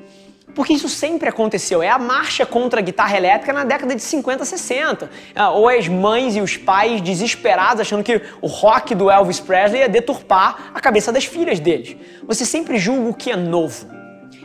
Porque 0.54 0.72
isso 0.72 0.88
sempre 0.88 1.28
aconteceu. 1.28 1.82
É 1.82 1.88
a 1.88 1.98
marcha 1.98 2.46
contra 2.46 2.80
a 2.80 2.82
guitarra 2.82 3.16
elétrica 3.16 3.52
na 3.52 3.64
década 3.64 3.94
de 3.94 4.02
50, 4.02 4.44
60. 4.44 5.10
Ah, 5.34 5.50
ou 5.50 5.68
as 5.68 5.86
mães 5.86 6.34
e 6.34 6.40
os 6.40 6.56
pais 6.56 7.00
desesperados 7.00 7.80
achando 7.80 8.02
que 8.02 8.20
o 8.40 8.46
rock 8.46 8.94
do 8.94 9.10
Elvis 9.10 9.40
Presley 9.40 9.82
ia 9.82 9.88
deturpar 9.88 10.70
a 10.74 10.80
cabeça 10.80 11.12
das 11.12 11.24
filhas 11.24 11.60
deles. 11.60 11.96
Você 12.26 12.44
sempre 12.44 12.78
julga 12.78 13.10
o 13.10 13.14
que 13.14 13.30
é 13.30 13.36
novo. 13.36 13.97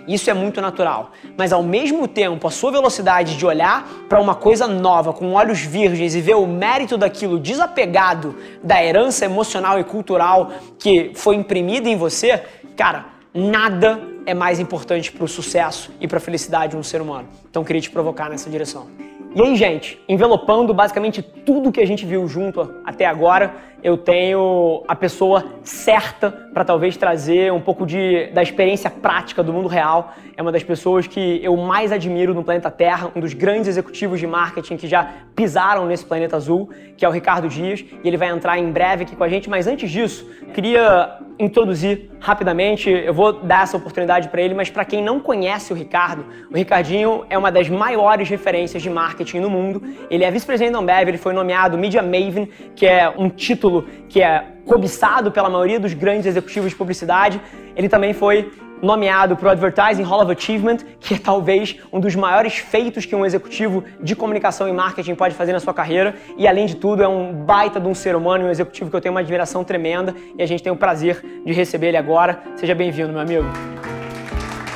Isso 0.07 0.29
é 0.29 0.33
muito 0.33 0.61
natural. 0.61 1.11
Mas 1.37 1.53
ao 1.53 1.63
mesmo 1.63 2.07
tempo, 2.07 2.47
a 2.47 2.51
sua 2.51 2.71
velocidade 2.71 3.37
de 3.37 3.45
olhar 3.45 3.87
para 4.09 4.19
uma 4.19 4.35
coisa 4.35 4.67
nova 4.67 5.13
com 5.13 5.33
olhos 5.33 5.61
virgens 5.61 6.15
e 6.15 6.21
ver 6.21 6.35
o 6.35 6.45
mérito 6.45 6.97
daquilo 6.97 7.39
desapegado 7.39 8.35
da 8.63 8.83
herança 8.83 9.25
emocional 9.25 9.79
e 9.79 9.83
cultural 9.83 10.51
que 10.77 11.11
foi 11.15 11.35
imprimida 11.35 11.87
em 11.87 11.95
você, 11.95 12.43
cara, 12.75 13.05
nada 13.33 13.99
é 14.25 14.33
mais 14.33 14.59
importante 14.59 15.11
para 15.11 15.23
o 15.23 15.27
sucesso 15.27 15.91
e 15.99 16.07
para 16.07 16.17
a 16.17 16.21
felicidade 16.21 16.71
de 16.71 16.77
um 16.77 16.83
ser 16.83 17.01
humano. 17.01 17.27
Então 17.49 17.63
queria 17.63 17.81
te 17.81 17.89
provocar 17.89 18.29
nessa 18.29 18.49
direção. 18.49 18.87
E 19.35 19.41
aí, 19.41 19.55
gente, 19.55 19.99
envelopando 20.07 20.71
basicamente 20.75 21.21
tudo 21.21 21.71
que 21.71 21.81
a 21.81 21.87
gente 21.87 22.05
viu 22.05 22.27
junto 22.27 22.71
até 22.85 23.07
agora, 23.07 23.55
eu 23.84 23.98
tenho 23.98 24.84
a 24.88 24.96
pessoa 24.96 25.43
certa 25.62 26.32
para 26.32 26.63
talvez 26.63 26.96
trazer 26.96 27.52
um 27.52 27.60
pouco 27.60 27.86
de, 27.86 28.28
da 28.28 28.41
experiência 28.41 28.89
prática 28.89 29.43
do 29.43 29.52
mundo 29.52 29.67
real. 29.67 30.13
É 30.38 30.41
uma 30.41 30.52
das 30.52 30.63
pessoas 30.63 31.06
que 31.06 31.39
eu 31.43 31.56
mais 31.58 31.91
admiro 31.91 32.34
no 32.34 32.43
planeta 32.43 32.72
Terra, 32.72 33.12
um 33.15 33.19
dos 33.19 33.34
grandes 33.34 33.67
executivos 33.67 34.19
de 34.19 34.26
marketing 34.26 34.78
que 34.78 34.88
já 34.88 35.12
pisaram 35.36 35.86
nesse 35.86 36.06
planeta 36.06 36.38
azul, 36.38 36.69
que 36.96 37.04
é 37.04 37.10
o 37.10 37.12
Ricardo 37.12 37.50
Dias, 37.50 37.84
e 38.04 38.08
ele 38.08 38.17
vai 38.17 38.30
entrar 38.30 38.58
em 38.58 38.72
breve 38.72 39.04
aqui 39.04 39.15
com 39.15 39.24
a 39.24 39.30
gente. 39.30 39.50
Mas 39.50 39.67
antes 39.67 39.91
disso, 39.91 40.28
queria 40.54 41.17
introduzir 41.38 42.10
rapidamente, 42.19 42.89
eu 42.89 43.13
vou 43.13 43.34
dar 43.34 43.63
essa 43.63 43.76
oportunidade 43.76 44.30
para 44.30 44.41
ele, 44.41 44.54
mas 44.54 44.69
para 44.69 44.86
quem 44.86 45.04
não 45.04 45.19
conhece 45.19 45.74
o 45.74 45.76
Ricardo, 45.76 46.26
o 46.50 46.56
Ricardinho 46.56 47.26
é 47.30 47.38
uma 47.38 47.52
das 47.52 47.67
maiores 47.67 48.30
referências 48.30 48.82
de 48.82 48.89
marketing 48.89 49.39
no 49.39 49.50
mundo. 49.50 49.84
Ele 50.10 50.24
é 50.24 50.32
vice-presidente 50.32 50.74
da 50.74 50.80
Ambev, 50.80 51.10
ele 51.10 51.17
foi 51.17 51.34
nomeado 51.34 51.78
Media 51.78 52.02
Maven, 52.02 52.48
que 52.76 52.86
é 52.86 53.10
um 53.10 53.30
título 53.30 53.72
que 54.07 54.21
é 54.21 54.45
cobiçado 54.65 55.31
pela 55.31 55.49
maioria 55.49 55.79
dos 55.79 55.93
grandes 55.93 56.25
executivos 56.25 56.69
de 56.69 56.75
publicidade. 56.75 57.41
Ele 57.75 57.89
também 57.89 58.13
foi 58.13 58.51
nomeado 58.83 59.38
para 59.38 59.47
o 59.47 59.51
Advertising 59.51 60.03
Hall 60.03 60.21
of 60.21 60.31
Achievement, 60.31 60.79
que 60.99 61.13
é 61.13 61.17
talvez 61.17 61.77
um 61.91 62.01
dos 62.01 62.15
maiores 62.15 62.57
feitos 62.57 63.05
que 63.05 63.15
um 63.15 63.25
executivo 63.25 63.81
de 64.01 64.13
comunicação 64.13 64.67
e 64.67 64.73
marketing 64.73 65.15
pode 65.15 65.33
fazer 65.33 65.53
na 65.53 65.59
sua 65.62 65.73
carreira. 65.73 66.15
E 66.38 66.45
além 66.45 66.65
de 66.65 66.75
tudo, 66.75 67.01
é 67.01 67.07
um 67.07 67.33
baita 67.33 67.79
de 67.79 67.88
um 67.88 67.95
ser 67.95 68.13
humano, 68.13 68.45
um 68.45 68.49
executivo 68.49 68.89
que 68.89 68.95
eu 68.95 68.99
tenho 68.99 69.13
uma 69.13 69.21
admiração 69.21 69.63
tremenda 69.63 70.13
e 70.38 70.43
a 70.43 70.45
gente 70.45 70.62
tem 70.62 70.71
o 70.71 70.75
prazer 70.75 71.23
de 71.45 71.53
receber 71.53 71.88
ele 71.88 71.97
agora. 71.97 72.43
Seja 72.57 72.75
bem-vindo, 72.75 73.13
meu 73.13 73.21
amigo. 73.21 73.45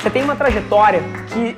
Você 0.00 0.08
tem 0.08 0.22
uma 0.22 0.34
trajetória 0.34 1.02
que, 1.34 1.54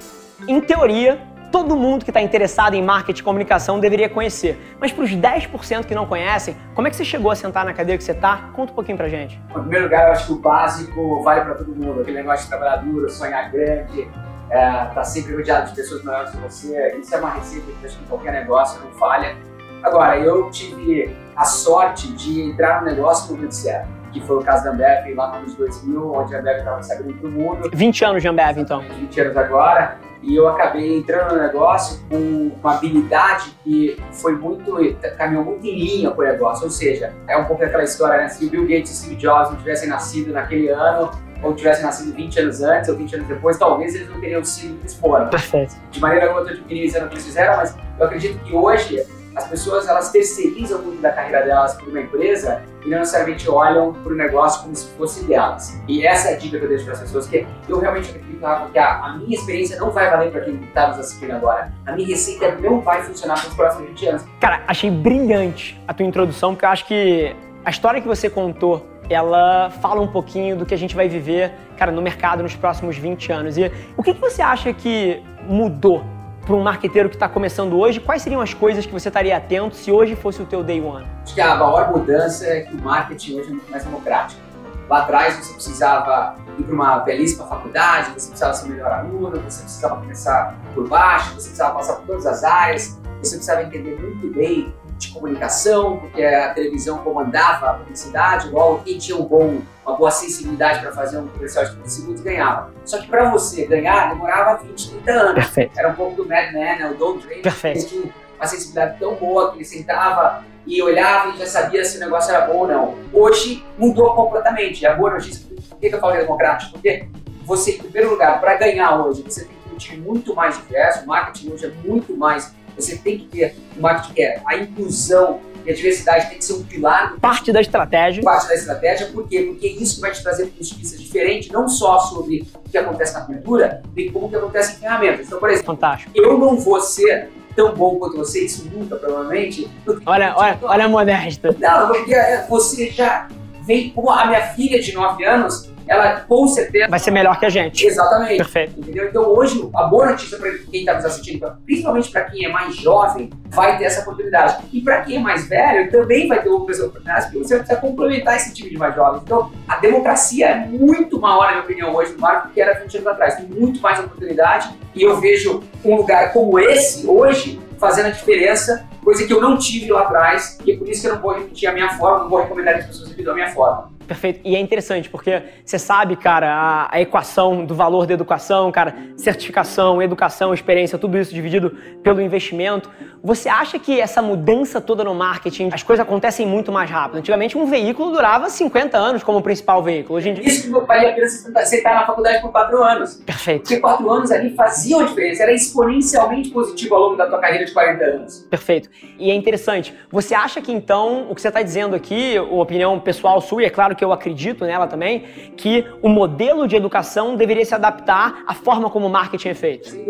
em 0.49 0.61
teoria, 0.61 1.21
todo 1.51 1.77
mundo 1.77 2.05
que 2.05 2.11
está 2.11 2.21
interessado 2.21 2.75
em 2.75 2.83
marketing 2.83 3.21
e 3.21 3.25
comunicação 3.25 3.81
deveria 3.81 4.09
conhecer. 4.09 4.59
Mas 4.81 4.93
para 4.93 5.05
os 5.05 5.11
10% 5.11 5.85
que 5.85 5.95
não 5.95 6.07
conhecem, 6.07 6.57
como 6.75 6.87
é 6.87 6.91
que 6.91 6.97
você 6.97 7.05
chegou 7.05 7.31
a 7.31 7.37
sentar 7.37 7.65
na 7.65 7.73
cadeira 7.73 7.99
que 7.99 8.05
você 8.05 8.13
está? 8.13 8.51
Conta 8.53 8.73
um 8.73 8.75
pouquinho 8.75 8.97
para 8.97 9.09
gente. 9.09 9.41
Em 9.51 9.53
primeiro 9.53 9.85
lugar, 9.85 10.07
eu 10.07 10.13
acho 10.13 10.27
que 10.27 10.33
o 10.33 10.37
básico 10.37 11.23
vale 11.23 11.43
para 11.43 11.55
todo 11.55 11.75
mundo. 11.75 12.01
Aquele 12.01 12.19
negócio 12.19 12.45
de 12.45 12.51
trabalhar 12.51 12.77
duro, 12.77 13.11
sonhar 13.11 13.51
grande, 13.51 14.09
é, 14.51 14.85
tá 14.95 15.05
sempre 15.05 15.35
rodeado 15.35 15.71
de 15.71 15.77
pessoas 15.77 16.05
melhores 16.05 16.31
que 16.31 16.37
você. 16.39 16.97
Isso 16.99 17.15
é 17.15 17.19
uma 17.19 17.31
receita 17.31 17.67
que 17.81 17.87
acho 17.87 17.99
que 17.99 18.05
qualquer 18.05 18.33
negócio 18.33 18.81
não 18.83 18.91
falha. 18.93 19.37
Agora, 19.83 20.19
eu 20.19 20.51
tive 20.51 21.17
a 21.35 21.45
sorte 21.45 22.13
de 22.13 22.43
entrar 22.43 22.83
no 22.83 22.87
negócio 22.87 23.31
no 23.31 23.37
momento 23.37 23.55
certo, 23.55 23.89
que 24.13 24.21
foi 24.21 24.37
o 24.37 24.43
caso 24.43 24.65
da 24.65 24.71
Ambev 24.71 25.15
lá 25.15 25.29
no 25.29 25.37
ano 25.37 25.47
de 25.47 25.57
2000, 25.57 26.13
onde 26.13 26.35
a 26.35 26.39
Ambev 26.39 26.59
estava 26.59 26.83
se 26.83 26.93
abrindo 26.93 27.19
para 27.19 27.29
o 27.29 27.33
mundo. 27.33 27.71
20 27.73 28.05
anos 28.05 28.23
de 28.23 28.29
Ambev, 28.29 28.59
então. 28.59 28.81
20 28.81 29.21
anos 29.21 29.37
agora 29.39 30.10
e 30.23 30.37
eu 30.37 30.49
acabei 30.49 30.99
entrando 30.99 31.35
no 31.35 31.43
negócio 31.43 32.01
com 32.09 32.53
uma 32.61 32.77
habilidade 32.77 33.57
que 33.65 33.97
foi 34.13 34.35
muito, 34.35 34.77
caminhou 35.17 35.45
muito 35.45 35.67
em 35.67 35.79
linha 35.79 36.11
com 36.11 36.21
o 36.21 36.25
negócio, 36.25 36.65
ou 36.65 36.71
seja, 36.71 37.13
é 37.27 37.37
um 37.37 37.45
pouco 37.45 37.65
aquela 37.65 37.85
história, 37.85 38.19
né? 38.19 38.29
Se 38.29 38.45
o 38.45 38.51
Bill 38.51 38.63
Gates 38.63 38.93
e 38.93 38.97
Steve 38.97 39.17
Jobs 39.17 39.51
não 39.51 39.57
tivessem 39.57 39.89
nascido 39.89 40.33
naquele 40.33 40.69
ano, 40.69 41.11
ou 41.43 41.55
tivessem 41.55 41.85
nascido 41.85 42.15
20 42.15 42.41
anos 42.41 42.61
antes 42.61 42.89
ou 42.89 42.97
20 42.97 43.15
anos 43.17 43.29
depois, 43.29 43.59
talvez 43.59 43.95
eles 43.95 44.09
não 44.11 44.21
teriam 44.21 44.45
sido 44.45 44.75
o 44.75 44.77
que 44.77 44.83
eles 44.83 44.95
foram. 44.95 45.29
Perfeito. 45.31 45.75
De 45.91 46.01
maneira 46.01 46.27
alguma, 46.27 46.47
eu 46.47 46.53
estou 46.53 46.67
minimizando 46.67 47.07
o 47.07 47.09
que 47.09 47.15
eles 47.15 47.25
fizeram, 47.25 47.57
mas 47.57 47.77
eu 47.99 48.07
acredito 48.07 48.39
que 48.45 48.55
hoje 48.55 49.03
as 49.35 49.47
pessoas 49.49 49.89
elas 49.89 50.11
terceirizam 50.11 50.83
muito 50.83 51.01
da 51.01 51.11
carreira 51.11 51.45
delas 51.45 51.75
para 51.75 51.89
uma 51.89 52.01
empresa 52.01 52.63
e 52.85 52.89
não 52.89 52.99
necessariamente 52.99 53.49
olham 53.49 53.93
para 53.93 54.13
o 54.13 54.17
negócio 54.17 54.63
como 54.63 54.75
se 54.75 54.89
fosse 54.97 55.25
delas. 55.25 55.79
E 55.87 56.07
essa 56.07 56.31
é 56.31 56.35
a 56.35 56.37
dica 56.37 56.59
que 56.59 56.65
eu 56.65 56.69
deixo 56.69 56.85
para 56.85 56.95
as 56.95 57.01
pessoas, 57.01 57.29
que 57.29 57.47
eu 57.69 57.79
realmente 57.79 58.11
acredito 58.11 58.41
que 58.73 58.79
a, 58.79 59.05
a 59.05 59.17
minha 59.19 59.37
experiência 59.37 59.79
não 59.79 59.91
vai 59.91 60.11
valer 60.11 60.31
para 60.31 60.41
quem 60.43 60.55
está 60.57 60.89
nos 60.89 60.99
assistindo 60.99 61.33
agora. 61.33 61.73
A 61.87 61.93
minha 61.93 62.09
receita 62.09 62.55
não 62.57 62.81
vai 62.81 63.03
funcionar 63.03 63.39
para 63.39 63.49
os 63.49 63.55
próximos 63.55 63.89
20 63.91 64.07
anos. 64.07 64.25
Cara, 64.41 64.63
achei 64.67 64.91
brilhante 64.91 65.81
a 65.87 65.95
tua 65.95 66.07
introdução, 66.07 66.55
porque 66.55 66.65
eu 66.65 66.71
acho 66.71 66.87
que 66.87 67.37
a 67.65 67.71
história 67.71 68.01
que 68.01 68.09
você 68.09 68.31
contou 68.31 68.87
ela 69.09 69.71
fala 69.71 70.01
um 70.01 70.07
pouquinho 70.07 70.57
do 70.57 70.65
que 70.65 70.73
a 70.73 70.79
gente 70.79 70.95
vai 70.95 71.09
viver, 71.09 71.53
cara, 71.77 71.91
no 71.91 72.01
mercado 72.01 72.45
nos 72.45 72.55
próximos 72.55 72.97
20 72.97 73.33
anos. 73.33 73.59
E 73.59 73.71
o 73.97 74.03
que, 74.05 74.15
que 74.15 74.21
você 74.21 74.41
acha 74.41 74.73
que 74.73 75.21
mudou 75.49 76.05
para 76.51 76.59
um 76.59 76.63
marqueteiro 76.65 77.09
que 77.09 77.15
está 77.15 77.29
começando 77.29 77.79
hoje, 77.79 78.01
quais 78.01 78.23
seriam 78.23 78.41
as 78.41 78.53
coisas 78.53 78.85
que 78.85 78.93
você 78.93 79.07
estaria 79.07 79.37
atento 79.37 79.77
se 79.77 79.93
hoje 79.93 80.17
fosse 80.17 80.43
o 80.43 80.45
teu 80.45 80.65
day 80.65 80.81
one? 80.81 81.07
Acho 81.23 81.33
que 81.33 81.41
a 81.41 81.55
maior 81.55 81.93
mudança 81.93 82.45
é 82.45 82.63
que 82.63 82.75
o 82.75 82.83
marketing 82.83 83.39
hoje 83.39 83.49
é 83.51 83.53
muito 83.53 83.71
mais 83.71 83.85
democrático. 83.85 84.41
Lá 84.89 85.03
atrás 85.03 85.37
você 85.37 85.53
precisava 85.53 86.35
ir 86.59 86.65
para 86.65 86.75
uma 86.75 86.99
belíssima 86.99 87.47
faculdade, 87.47 88.11
você 88.11 88.31
precisava 88.31 88.55
ser 88.55 88.67
o 88.67 88.71
melhor 88.71 88.91
aluno, 88.91 89.41
você 89.49 89.63
precisava 89.63 89.97
começar 89.99 90.59
por 90.75 90.89
baixo, 90.89 91.27
você 91.35 91.35
precisava 91.35 91.75
passar 91.75 91.95
por 91.95 92.07
todas 92.07 92.27
as 92.27 92.43
áreas, 92.43 92.99
você 93.23 93.37
precisava 93.37 93.63
entender 93.63 93.97
muito 94.01 94.27
bem 94.35 94.75
de 94.99 95.13
comunicação, 95.13 95.99
porque 95.99 96.25
a 96.25 96.53
televisão 96.53 96.99
comandava 96.99 97.71
a 97.71 97.75
publicidade, 97.75 98.51
logo 98.51 98.83
quem 98.83 98.99
tinha 98.99 99.17
um 99.17 99.23
bom, 99.23 99.61
uma 99.91 99.97
boa 99.97 100.11
sensibilidade 100.11 100.81
para 100.81 100.93
fazer 100.93 101.19
um 101.19 101.27
comercial 101.29 101.65
de 101.65 101.73
30 101.73 101.89
segundos 101.89 102.21
ganhava. 102.23 102.73
Só 102.85 102.99
que 102.99 103.09
para 103.09 103.31
você 103.31 103.67
ganhar 103.67 104.09
demorava 104.11 104.63
20, 104.63 104.91
30 104.91 105.13
anos. 105.13 105.35
Perfeito. 105.35 105.79
Era 105.79 105.89
um 105.89 105.95
pouco 105.95 106.23
do 106.23 106.29
Mad 106.29 106.53
Men, 106.53 106.79
né? 106.79 106.91
o 106.91 106.95
Don 106.95 107.19
Draper, 107.19 107.43
Perfeito. 107.43 107.87
que 107.87 108.13
uma 108.37 108.47
sensibilidade 108.47 108.99
tão 108.99 109.15
boa 109.15 109.51
que 109.51 109.59
ele 109.59 109.65
sentava 109.65 110.45
e 110.67 110.81
olhava 110.83 111.31
e 111.31 111.39
já 111.39 111.47
sabia 111.47 111.85
se 111.85 111.97
o 111.97 112.01
negócio 112.01 112.33
era 112.35 112.47
bom 112.47 112.59
ou 112.59 112.69
não. 112.69 112.95
Hoje 113.13 113.65
mudou 113.77 114.15
completamente. 114.15 114.87
A 114.87 114.95
boa 114.95 115.11
notícia, 115.11 115.47
por 115.69 115.79
que, 115.79 115.95
eu 115.95 115.99
falo 115.99 116.17
democrático? 116.17 116.73
Porque 116.73 117.07
você, 117.45 117.73
em 117.73 117.79
primeiro 117.79 118.11
lugar, 118.11 118.41
para 118.41 118.55
ganhar 118.57 119.05
hoje, 119.05 119.23
você 119.23 119.45
tem 119.45 119.57
que 119.77 119.89
ter 119.89 119.97
muito 119.99 120.35
mais 120.35 120.57
diverso, 120.57 121.05
o 121.05 121.07
marketing 121.07 121.53
hoje 121.53 121.67
é 121.67 121.89
muito 121.89 122.17
mais 122.17 122.55
você 122.77 122.97
tem 122.97 123.19
que 123.19 123.27
ter 123.27 123.57
um 123.77 123.81
marketing 123.81 124.15
que 124.15 124.23
é 124.23 124.43
a 124.47 124.57
inclusão 124.57 125.41
a 125.71 125.75
diversidade 125.75 126.29
tem 126.29 126.39
que 126.39 126.45
ser 126.45 126.55
um 126.55 126.63
pilar. 126.63 127.17
Parte 127.21 127.53
da 127.53 127.61
estratégia. 127.61 128.23
Parte 128.23 128.49
da 128.49 128.55
estratégia, 128.55 129.07
por 129.07 129.29
quê? 129.29 129.43
Porque 129.43 129.67
isso 129.67 130.01
vai 130.01 130.13
te 130.13 130.23
trazer 130.23 130.53
vista 130.59 130.97
diferentes, 130.97 131.51
não 131.51 131.69
só 131.69 131.99
sobre 132.01 132.47
o 132.55 132.69
que 132.69 132.79
acontece 132.79 133.15
na 133.15 133.21
cultura, 133.23 133.83
e 133.97 134.11
como 134.11 134.27
o 134.27 134.29
que 134.29 134.37
acontece 134.37 134.77
em 134.77 134.81
ferramentas. 134.81 135.27
Então, 135.27 135.39
por 135.39 135.51
exemplo, 135.51 135.75
Fantástico. 135.75 136.13
eu 136.15 136.39
não 136.39 136.57
vou 136.57 136.81
ser 136.81 137.31
tão 137.55 137.75
bom 137.75 137.97
quanto 137.97 138.17
você, 138.17 138.45
isso 138.45 138.69
nunca, 138.73 138.97
provavelmente. 138.97 139.69
Olha, 140.07 140.35
olha, 140.37 140.59
olha 140.63 140.85
a 140.85 140.89
modesta. 140.89 141.55
Não, 141.59 141.89
porque 141.89 142.15
você 142.49 142.91
já 142.91 143.29
vem 143.63 143.91
com 143.91 144.11
a 144.11 144.27
minha 144.27 144.43
filha 144.55 144.81
de 144.81 144.93
9 144.93 145.25
anos, 145.25 145.70
ela 145.87 146.21
com 146.21 146.47
certeza 146.47 146.89
vai 146.89 146.99
ser 146.99 147.11
melhor 147.11 147.39
que 147.39 147.47
a 147.47 147.51
gente. 147.51 147.87
Exatamente. 147.87 148.37
Perfeito. 148.37 148.79
Entendeu? 148.79 149.09
Então 149.09 149.23
hoje 149.25 149.69
a 149.75 149.85
boa 149.85 150.07
notícia 150.07 150.39
para 150.39 150.51
quem 150.51 150.81
está 150.81 150.95
nos 150.95 151.05
assistindo, 151.05 151.53
principalmente 151.65 152.11
para 152.11 152.25
quem 152.25 152.45
é 152.45 152.49
mais 152.49 152.77
jovem, 152.77 153.31
vai 153.49 153.79
ter 153.79 153.85
essa 153.85 154.03
oportunidade. 154.03 154.59
E 154.73 154.81
para 154.81 155.03
quem 155.03 155.17
é 155.17 155.21
mais 155.21 155.49
velho, 155.49 155.91
também 155.91 156.29
vai 156.29 156.43
ter 156.43 156.49
outras 156.49 156.79
oportunidades, 156.81 157.27
porque 157.27 157.39
você 157.39 157.57
precisa 157.57 157.81
complementar 157.81 158.37
esse 158.37 158.55
time 158.55 158.71
de 158.71 158.79
mais 158.79 158.95
jovens. 158.95 159.23
Então 159.23 159.51
a 159.69 159.77
democracia 159.79 160.47
é 160.47 160.67
muito 160.67 161.21
maior, 161.21 161.47
na 161.47 161.51
minha 161.53 161.63
opinião, 161.63 161.95
hoje 161.95 162.13
no 162.13 162.21
marco 162.21 162.49
do 162.49 162.55
que 162.55 162.61
era 162.61 162.79
20 162.79 162.97
anos 162.99 163.07
atrás. 163.09 163.35
Tem 163.37 163.47
muito 163.47 163.81
mais 163.81 163.99
oportunidade 163.99 164.71
e 164.95 165.03
eu 165.03 165.21
vejo 165.21 165.63
um 165.85 165.97
lugar 165.97 166.33
como 166.33 166.59
esse 166.59 167.07
hoje 167.07 167.61
fazendo 167.81 168.07
a 168.07 168.11
diferença, 168.11 168.87
coisa 169.03 169.27
que 169.27 169.33
eu 169.33 169.41
não 169.41 169.57
tive 169.57 169.91
lá 169.91 170.03
atrás, 170.03 170.59
e 170.67 170.73
é 170.73 170.77
por 170.77 170.87
isso 170.87 171.01
que 171.01 171.09
eu 171.09 171.15
não 171.15 171.23
vou 171.23 171.33
repetir 171.33 171.67
a 171.67 171.73
minha 171.73 171.89
forma, 171.89 172.25
não 172.25 172.29
vou 172.29 172.43
recomendar 172.43 172.77
as 172.77 172.87
pessoas 172.87 173.09
repitam 173.09 173.33
a 173.33 173.35
minha 173.35 173.49
forma. 173.49 173.91
Perfeito. 174.11 174.41
E 174.43 174.57
é 174.57 174.59
interessante 174.59 175.09
porque 175.09 175.41
você 175.65 175.79
sabe, 175.79 176.17
cara, 176.17 176.53
a, 176.53 176.97
a, 176.97 177.01
equação 177.01 177.65
do 177.65 177.77
valor 177.77 178.09
da 178.09 178.15
educação, 178.15 178.73
cara, 178.73 178.93
certificação, 179.17 180.03
educação, 180.03 180.53
experiência, 180.53 180.99
tudo 180.99 181.17
isso 181.17 181.33
dividido 181.33 181.79
pelo 182.03 182.21
investimento. 182.21 182.91
Você 183.23 183.49
acha 183.49 183.79
que 183.79 184.01
essa 184.01 184.21
mudança 184.21 184.81
toda 184.81 185.05
no 185.05 185.15
marketing, 185.15 185.71
as 185.73 185.85
coisas 185.85 186.05
acontecem 186.05 186.45
muito 186.45 186.73
mais 186.73 186.91
rápido? 186.91 187.19
Antigamente 187.19 187.57
um 187.57 187.67
veículo 187.67 188.11
durava 188.11 188.51
50 188.51 188.99
anos 188.99 189.23
como 189.23 189.41
principal 189.43 189.81
veículo. 189.81 190.19
Hoje 190.19 190.31
em 190.31 190.35
dia... 190.35 190.45
Isso 190.45 190.65
que 190.65 190.71
meu 190.71 190.83
pai 190.85 191.05
ia 191.05 191.11
apenas 191.13 191.47
sentar 191.67 191.95
na 191.95 192.05
faculdade 192.05 192.43
por 192.43 192.51
4 192.51 192.83
anos. 192.83 193.15
Perfeito. 193.15 193.63
Porque 193.63 193.79
4 193.79 194.11
anos 194.11 194.33
ali 194.33 194.57
faziam 194.57 195.03
a 195.03 195.05
diferença, 195.05 195.45
era 195.45 195.53
exponencialmente 195.53 196.51
positivo 196.51 196.97
ao 196.97 197.03
longo 197.03 197.17
da 197.17 197.29
tua 197.29 197.39
carreira 197.39 197.65
de 197.65 197.73
40 197.73 198.05
anos. 198.05 198.39
Perfeito. 198.51 198.89
E 199.17 199.31
é 199.31 199.35
interessante. 199.35 199.95
Você 200.11 200.35
acha 200.35 200.61
que 200.61 200.73
então, 200.73 201.31
o 201.31 201.35
que 201.37 201.41
você 201.41 201.47
está 201.47 201.63
dizendo 201.63 201.95
aqui, 201.95 202.37
a 202.37 202.43
opinião 202.43 202.99
pessoal 202.99 203.41
sua, 203.41 203.63
e 203.63 203.67
é 203.67 203.71
claro 203.71 203.95
que 203.95 204.00
eu 204.05 204.13
acredito 204.13 204.65
nela 204.65 204.87
também, 204.87 205.25
que 205.57 205.87
o 206.03 206.09
modelo 206.09 206.67
de 206.67 206.77
educação 206.77 207.37
deveria 207.37 207.65
se 207.65 207.75
adaptar 207.75 208.43
à 208.47 208.55
forma 208.55 208.91
como 208.91 209.07
o 209.07 209.11
marketing 209.11 209.49
é 209.49 209.55
feito. 209.55 209.89
Sem. 209.89 210.07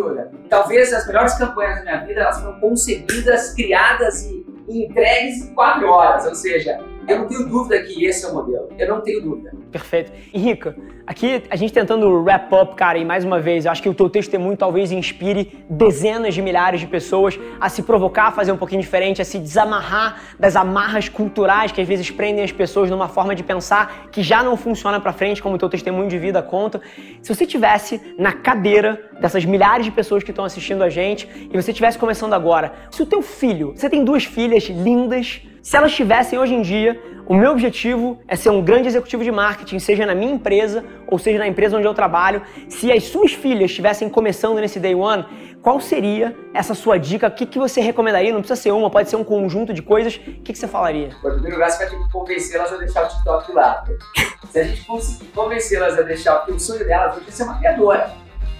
Talvez 0.48 0.92
as 0.92 1.06
melhores 1.06 1.34
campanhas 1.34 1.76
da 1.76 1.82
minha 1.82 2.06
vida, 2.06 2.20
elas 2.20 2.40
foram 2.40 2.60
concebidas, 2.60 3.54
criadas 3.54 4.24
e 4.24 4.44
entregues 4.68 5.42
em 5.42 5.54
quatro 5.54 5.88
horas. 5.88 6.26
Ou 6.26 6.34
seja, 6.34 6.78
Eu 7.08 7.20
não 7.20 7.26
tenho 7.26 7.48
dúvida 7.48 7.80
que 7.82 8.04
esse 8.04 8.24
é 8.24 8.28
o 8.28 8.34
modelo. 8.34 8.68
Eu 8.78 8.88
não 8.88 9.00
tenho 9.00 9.22
dúvida. 9.22 9.52
Perfeito. 9.70 10.12
E 10.32 10.38
Rica, 10.38 10.76
aqui 11.06 11.42
a 11.50 11.56
gente 11.56 11.72
tentando 11.72 12.08
wrap 12.22 12.52
up, 12.52 12.74
cara, 12.74 12.98
e 12.98 13.04
mais 13.04 13.24
uma 13.24 13.40
vez, 13.40 13.64
eu 13.64 13.72
acho 13.72 13.82
que 13.82 13.88
o 13.88 13.94
teu 13.94 14.08
testemunho 14.08 14.56
talvez 14.56 14.92
inspire 14.92 15.64
dezenas 15.68 16.34
de 16.34 16.42
milhares 16.42 16.80
de 16.80 16.86
pessoas 16.86 17.38
a 17.60 17.68
se 17.68 17.82
provocar, 17.82 18.28
a 18.28 18.32
fazer 18.32 18.52
um 18.52 18.56
pouquinho 18.56 18.80
diferente, 18.80 19.20
a 19.20 19.24
se 19.24 19.38
desamarrar 19.38 20.20
das 20.38 20.56
amarras 20.56 21.08
culturais 21.08 21.72
que 21.72 21.80
às 21.80 21.88
vezes 21.88 22.10
prendem 22.10 22.44
as 22.44 22.52
pessoas 22.52 22.90
numa 22.90 23.08
forma 23.08 23.34
de 23.34 23.42
pensar 23.42 24.08
que 24.10 24.22
já 24.22 24.42
não 24.42 24.56
funciona 24.56 25.00
para 25.00 25.12
frente, 25.12 25.42
como 25.42 25.54
o 25.56 25.58
teu 25.58 25.68
testemunho 25.68 26.08
de 26.08 26.18
vida 26.18 26.42
conta. 26.42 26.80
Se 27.22 27.34
você 27.34 27.46
tivesse 27.46 28.00
na 28.18 28.32
cadeira 28.32 29.10
dessas 29.20 29.44
milhares 29.44 29.84
de 29.84 29.92
pessoas 29.92 30.22
que 30.22 30.30
estão 30.30 30.44
assistindo 30.44 30.82
a 30.82 30.88
gente 30.88 31.28
e 31.52 31.60
você 31.60 31.70
estivesse 31.70 31.98
começando 31.98 32.34
agora, 32.34 32.72
se 32.90 33.02
o 33.02 33.06
teu 33.06 33.22
filho, 33.22 33.72
você 33.74 33.88
tem 33.88 34.04
duas 34.04 34.24
filhas 34.24 34.64
lindas, 34.64 35.42
se 35.70 35.76
elas 35.76 35.92
tivessem 35.92 36.36
hoje 36.36 36.52
em 36.52 36.62
dia, 36.62 37.00
o 37.28 37.32
meu 37.32 37.52
objetivo 37.52 38.18
é 38.26 38.34
ser 38.34 38.50
um 38.50 38.60
grande 38.60 38.88
executivo 38.88 39.22
de 39.22 39.30
marketing, 39.30 39.78
seja 39.78 40.04
na 40.04 40.16
minha 40.16 40.32
empresa 40.32 40.84
ou 41.06 41.16
seja 41.16 41.38
na 41.38 41.46
empresa 41.46 41.76
onde 41.76 41.86
eu 41.86 41.94
trabalho. 41.94 42.42
Se 42.68 42.90
as 42.90 43.04
suas 43.04 43.34
filhas 43.34 43.70
estivessem 43.70 44.08
começando 44.08 44.58
nesse 44.58 44.80
day 44.80 44.96
one, 44.96 45.24
qual 45.62 45.78
seria 45.78 46.36
essa 46.52 46.74
sua 46.74 46.98
dica? 46.98 47.28
O 47.28 47.30
que, 47.30 47.46
que 47.46 47.56
você 47.56 47.80
recomendaria? 47.80 48.32
Não 48.32 48.40
precisa 48.40 48.60
ser 48.60 48.72
uma, 48.72 48.90
pode 48.90 49.08
ser 49.08 49.14
um 49.14 49.22
conjunto 49.22 49.72
de 49.72 49.80
coisas. 49.80 50.16
O 50.16 50.42
que, 50.42 50.52
que 50.52 50.58
você 50.58 50.66
falaria? 50.66 51.10
Em 51.10 51.20
primeiro 51.20 51.52
lugar, 51.52 51.70
você 51.70 51.78
vai 51.78 51.88
ter 51.88 52.02
que 52.04 52.10
convencê-las 52.10 52.72
a 52.72 52.76
deixar 52.76 53.04
o 53.04 53.08
TikTok 53.08 53.46
de 53.46 53.52
lado. 53.52 53.98
Se 54.50 54.58
a 54.58 54.64
gente 54.64 54.84
conseguir 54.84 55.30
convencê-las 55.30 55.96
a 55.96 56.02
deixar, 56.02 56.34
porque 56.38 56.52
o 56.54 56.58
sonho 56.58 56.84
delas 56.84 57.16
é 57.28 57.30
ser 57.30 57.44
uma 57.44 57.56
criadora. 57.60 58.12